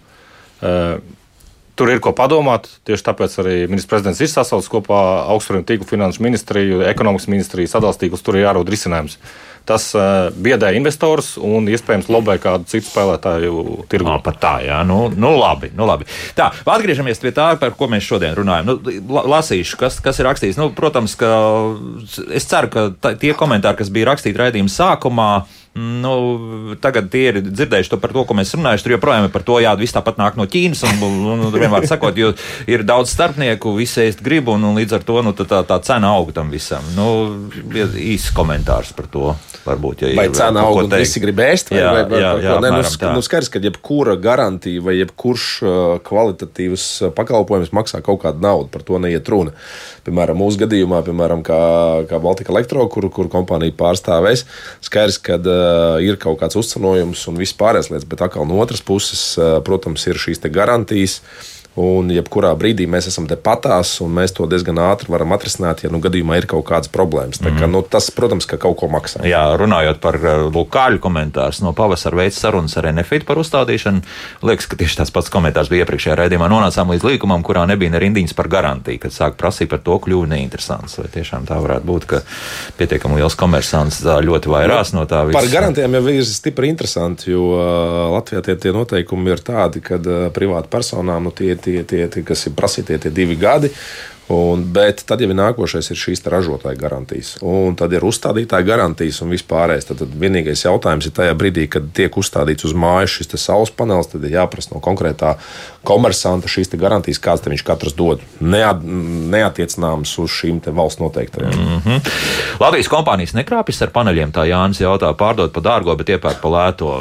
[1.74, 2.68] Tur ir ko padomāt.
[2.86, 5.00] Tieši tāpēc arī ministrs prezidents ir sasaucis kopā
[5.34, 8.22] augstspēļu tīklu finanšu ministriju, ekonomikas ministriju, sadalstīgus.
[8.22, 9.18] Tur ir jārod risinājums.
[9.64, 14.10] Tas uh, biedē investorus un iespējams lobē kādu citu spēlētāju tirgu.
[14.10, 15.72] No, pat tā, jā, nu, nu labi.
[15.74, 16.06] Nu, labi.
[16.36, 18.68] Tā, atgriežamies pie tā, par ko mēs šodien runājam.
[18.68, 20.60] Nu, lasīšu, kas, kas ir rakstīts.
[20.60, 21.32] Nu, protams, ka
[22.36, 25.30] es ceru, ka tā, tie komentāri, kas bija rakstīti raidījuma sākumā,
[25.74, 28.78] Nu, tagad tie ir dzirdējuši to par to, ko mēs runājam.
[28.84, 30.84] Tur joprojām ir par to, jā, viss tāpat nāk no Ķīnas.
[30.86, 32.30] Un, un, un vienmēr sakot, jo
[32.70, 36.12] ir daudz starpnieku, visi ēst gribu, un, un līdz ar to nu, tā, tā cena
[36.14, 36.86] aug tam visam.
[36.94, 37.08] Nu,
[37.74, 39.34] īsts komentārs par to.
[39.64, 42.56] Varbūt, ja vai cena aug, un visi grib ēst, vai, jā, vai, vai, jā, jā,
[42.60, 42.82] Nē, nu,
[43.16, 45.46] nu, skaidrs, ka jebkura garantija vai jebkurš
[46.04, 48.68] kvalitatīvs pakalpojums maksā kaut kādu naudu.
[48.74, 49.56] Par to neiet runa.
[50.04, 51.60] Piemēram, mūsu gadījumā, piemēram, kā,
[52.10, 54.44] kā Baltika Elektro, kur, kur kompānija pārstāvēs,
[54.84, 55.63] skaidrs, ka uh,
[56.04, 60.06] ir kaut kāds uzcenojums un viss pārējais lietas, bet atkal no otras puses, uh, protams,
[60.10, 61.20] ir šīs garantijas.
[61.20, 65.80] Uh, Un jebkurā brīdī mēs esam te patās, un mēs to diezgan ātri varam atrisināt,
[65.82, 67.40] ja nu gadījumā ir kaut kādas problēmas.
[67.42, 67.72] Tā kā, mm.
[67.74, 69.24] nu, tas, protams, ka kaut ko maksā.
[69.26, 74.04] Jā, runājot par eh, Lukāļu komentārus, no pavasara veids sarunas ar NFIT par uzstādīšanu.
[74.46, 76.46] Liekas, ka tieši tas pats komentārs bija iepriekšējā raidījumā.
[76.52, 80.30] Nonācām līdz līkumam, kurā nebija ne rindiņas par garantiju, kad sāk prasīt par to, kļuva
[80.30, 81.00] neinteresants.
[81.02, 82.22] Vai tiešām tā varētu būt, ka
[82.78, 85.40] pietiekami liels komersants ļoti vairās no tā visa?
[85.40, 87.50] Par garantijām jau ir stipri interesanti, jo
[88.14, 89.98] Latvijā tie, tie noteikumi ir tādi, ka
[90.34, 93.72] privāti personām nu, tie tie, tie, tie kas ir prasītie, tie divi gadi.
[94.28, 97.34] Un, bet tad jau ir nākošais ir šīs ražotāja garantijas.
[97.44, 99.90] Un tad ir uzstādītāja garantijas un vispārējais.
[99.90, 104.08] Tad, tad vienīgais jautājums ir tajā brīdī, kad tiek uzstādīts uz mājas šis saules panelis,
[104.14, 105.34] tad ir jāprasa no konkrētā
[105.84, 108.24] komersanta šīs garantijas, kādas viņš katrs dod.
[108.40, 108.80] Neat,
[109.34, 111.52] neatiecināmas uz šīm valsts noteiktajām.
[111.52, 112.00] Mm -hmm.
[112.64, 116.96] Latvijas kompānijas nekrāpjas ar paneļiem, tā Jānis jautā, pārdot par dārgo, bet iepērk par lēto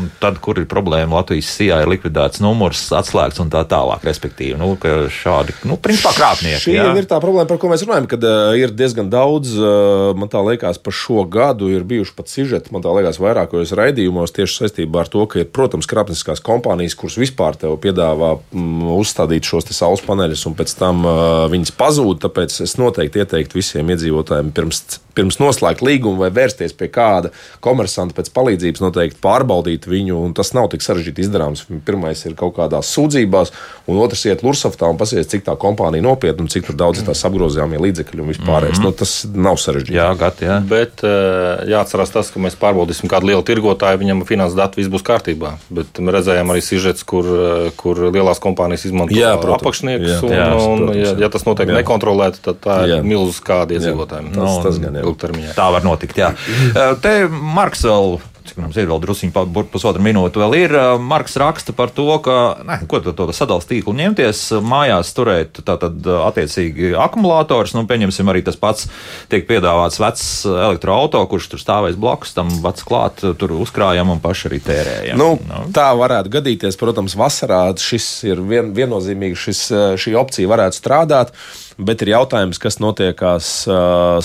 [0.00, 4.04] un tad, kur ir problēma, Latvijas sijā ir likvidēts numurs, atslēgts un tā tālāk.
[4.06, 4.72] Respektīvi, nu,
[5.12, 6.62] šādi, nu, principā krāpnieki.
[6.64, 6.86] Šī jā.
[6.98, 10.42] ir tā problēma, par ko mēs runājam, kad uh, ir diezgan daudz, uh, man tā
[10.46, 15.04] liekas, par šo gadu ir bijuši pat sižeti, man tā liekas, vairākos raidījumos tieši saistībā
[15.04, 20.02] ar to, ka ir, protams, krāpnieciskās kompānijas, kuras vispār tev piedāvā mm, uzstādīt šos saules
[20.06, 22.22] paneļus un pēc tam uh, viņas pazūd.
[22.24, 24.82] Tāpēc es noteikti ieteiktu visiem iedzīvotājiem pirms,
[25.16, 27.32] pirms noslēgt līgumu vai vērsties pie kāda
[27.64, 31.64] komersanta pēc palīdzības noteikti pārbaudīt viņu, un tas nav tik sarežģīti izdarāms.
[31.86, 33.52] Pirmais ir kaut kādās sūdzībās,
[33.90, 37.24] un otrs iet Lursoftā un pasies, cik tā kompānija nopietna un cik daudz ir tās
[37.28, 38.78] apgrozījumie līdzekļi un vispārējais.
[38.78, 38.94] Mm -hmm.
[38.94, 39.12] nu, tas
[39.48, 39.98] nav sarežģīti.
[39.98, 40.60] Jā, gat, jā.
[40.70, 45.06] Bet uh, jāatcerās tas, ka mēs pārbaudīsim kādu lielu tirgotāju, viņam finanses dati viss būs
[45.06, 45.54] kārtībā.
[45.70, 50.08] Bet mēs redzējām arī sižets, kur, uh, kur lielās kompānijas izmanto Jā, apakšniekus.
[50.08, 51.18] Jā, un, jā, un, protams, ja, jā.
[51.26, 51.78] ja tas notiek Jā.
[51.80, 54.32] nekontrolēti, tad tā ir milzu skādi iedzīvotājiem.
[54.34, 55.04] Tas- tas gan jā.
[55.06, 55.54] ilgtermiņā.
[55.56, 56.20] Tā var notikt.
[56.20, 56.34] Jā.
[56.70, 58.20] Eh, Te Marks vēl.
[58.50, 60.72] Cik mums ir vēl druskuļi, pusotra minūte vēl ir.
[60.98, 62.36] Marks raksta par to, ka,
[62.66, 67.76] ne, ko tad to sadalījuma tīklu ņemties, mājās turēt tātad attiecīgi akumulators.
[67.76, 68.88] Nu, pieņemsim, arī tas pats
[69.30, 74.50] tiek piedāvāts vecs elektroautorāts, kurš tur stāvēs blakus tam vats klāt, tur uzkrājam un paši
[74.50, 75.20] arī tērējam.
[75.20, 75.30] Nu,
[75.76, 76.80] tā varētu gadīties.
[76.80, 79.66] Protams, vasarā šis ir vien, viennozīmīgi, šis,
[80.02, 81.36] šī opcija varētu strādāt.
[81.78, 83.50] Bet ir jautājums, kas notiekās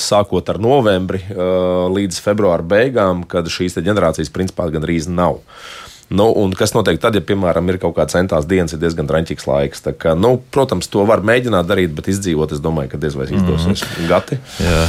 [0.02, 5.42] sākot ar novembri līdz februāra beigām, kad šīs ģenerācijas principā gandrīz nav.
[6.10, 9.48] Nu, un kas notiek tad, ja, piemēram, ir kaut kāds centās dienas, ir diezgan raņķīgs
[9.50, 9.82] laiks?
[9.88, 13.26] Tā Kā, nu, protams, to var mēģināt darīt, bet izdzīvot, es domāju, ka diez vai
[13.32, 13.82] izdosies.
[13.88, 14.10] Mm.
[14.12, 14.38] Gati?
[14.62, 14.84] Jā.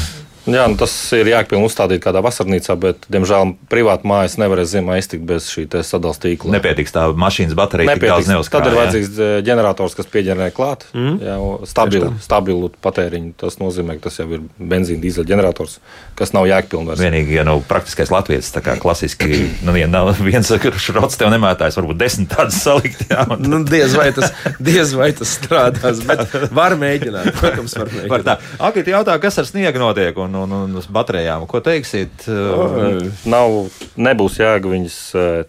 [0.47, 5.27] Jā, nu tas ir jāpilnīgi uzstādīt kādā vasarnīcā, bet, diemžēl, privāti mājas nevarēs ziemā iztikt
[5.29, 6.53] bez šī sadalījuma tīkla.
[6.55, 8.33] Nepietiks tā mašīnas baterija, tik daudz Nepietiks.
[8.33, 8.61] neuzkrāj.
[8.61, 8.81] Tad ir jā.
[8.83, 10.87] vajadzīgs eh, ģenerators, kas pieģenerē klāt.
[10.95, 11.17] Mm.
[11.25, 11.37] Jā,
[11.71, 13.33] stabilu, stabilu patēriņu.
[13.41, 15.79] Tas nozīmē, ka tas jau ir benzīna dīzeļa ģenerators,
[16.19, 16.93] kas nav jēgpilns.
[16.93, 17.03] vairs.
[17.03, 20.53] Vienīgi, ja nu, praktiskais latviečs, tā kā klasiski, nu, vien, nav viens
[20.87, 23.07] šrots tev nemētājs, varbūt desmit tādas salikt.
[23.11, 24.33] Jā, un, Nu, diez, vai tas,
[24.71, 27.33] diez vai tas strādās, bet var mēģināt.
[27.41, 28.13] Protams, var mēģināt.
[28.13, 28.37] Var tā.
[28.69, 31.47] Agri jautā, kas ar sniegu notiek un, un, un uz baterijām.
[31.51, 32.27] Ko teiksiet?
[33.29, 33.57] Nav,
[33.97, 35.01] nebūs jēga viņas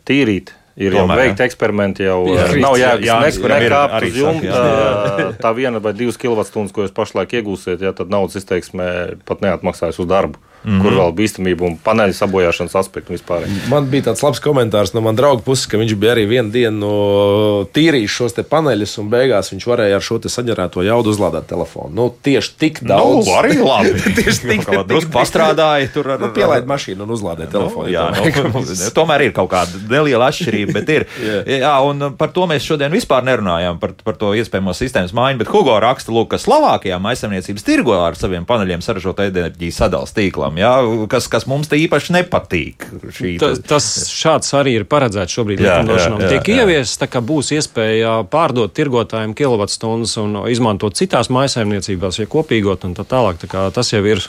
[0.07, 0.53] tīrīt.
[0.77, 1.23] Ir jau Tomēr, jā.
[1.25, 2.43] veikti eksperimenti, jau Jā.
[2.53, 3.15] jā, nav jēgas Jā,
[3.49, 4.57] nekāpt uz jumta.
[4.61, 8.89] Tā, tā viena vai divas kilovatstundas, ko jūs pašlaik iegūsiet, ja, tad naudas izteiksmē
[9.25, 10.72] pat neatmaksājas uz darbu, mm.
[10.72, 10.82] -hmm.
[10.82, 13.45] kur vēl bīstamība un paneļa sabojāšanas aspektu vispār.
[13.70, 16.78] Man bija tāds labs komentārs no manas drauga puses, ka viņš bija arī vienu dienu
[16.80, 21.89] no tīrījis šos te paneļus, un beigās viņš varēja ar šo saģerēto jaudu uzlādēt telefonu.
[21.93, 23.28] Nu, tieši tik Nu, daudz.
[23.39, 23.93] arī labi.
[24.18, 27.89] Tieši tik- Kaut kā tik- drusku pastrādāja tur ar Nu, pielaid mašīnu un uzlādēt telefonu.
[27.91, 31.05] Jā, ja nu, tomēr ir kaut kāda neliela atšķirība, bet ir.
[31.22, 31.43] Jā.
[31.58, 35.38] jā, un par to mēs šodien vispār nerunājām, par, par to iespējamo sistēmas maiņu.
[35.38, 40.08] Bet Hugo raksta, lūk, ka Slovākijā maisaimniecības tirgo ar saviem paneļiem saražot enerģiju sadalījuma
[40.48, 42.86] tīklam, jā, kas, kas mums te īpaši nepatīk.
[43.14, 46.20] Šī, Tas, tas šāds arī ir paredzēts šobrīd Jā, likumdošanā.
[46.20, 52.20] jā, jā, Tiek ieviests, tā kā būs iespēja pārdot tirgotājiem kilovatstundas un izmantot citās maisaimniecībās,
[52.20, 53.38] ja kopīgot un tā tālāk.
[53.43, 54.24] Tā kā tas jau ir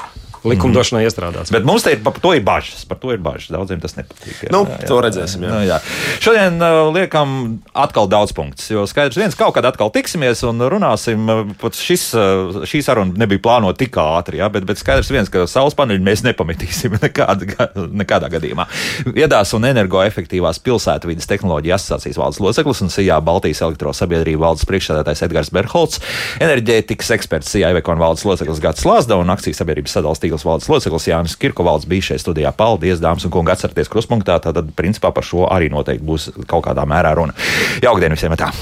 [0.46, 1.50] likumdošanā iestrādāts.
[1.54, 2.84] Bet mums te ir par to ir bažas.
[2.88, 3.50] Par to ir bažas.
[3.54, 4.44] Daudziem tas nepatīk.
[4.46, 5.50] Jā, Nu, to redzēsim, jā.
[5.50, 5.78] Nu, jā.
[6.22, 8.68] Šodien uh, liekam atkal daudz punktus.
[8.70, 11.24] Jo skaidrs, viens kaut kad atkal tiksimies un runāsim.
[11.26, 15.30] uh, Pat šis, uh, šī saruna nebija plānota tik ātri, jā, bet, bet skaidrs, viens,
[15.32, 17.68] ka saules paneļi mēs nepametīsim nekāda,
[18.02, 18.68] nekādā gadījumā.
[19.14, 25.52] Viedās un energoefektīvās pilsētvidas tehnoloģija asociācijas valdes loceklis un SIA Baltijas elektrosabiedrība valdes priekšsēdētājs Edgars
[25.54, 26.02] Berholts,
[26.42, 31.08] enerģētikas eksperts SIA Evekona valdes loceklis Gats Lāsda un akcijas sabiedrības sadalījuma tīkls valdes loceklis
[31.08, 32.52] Jānis Kirkovalds bija šeit studijā.
[32.56, 34.38] Paldies, dāmas un kungi, atcerieties kruspunktā.
[34.44, 37.36] Tad, principā, par šo arī noteikti būs kaut kādā mērā runa.
[37.84, 38.36] Jaukdien visiem!
[38.38, 38.52] Tā.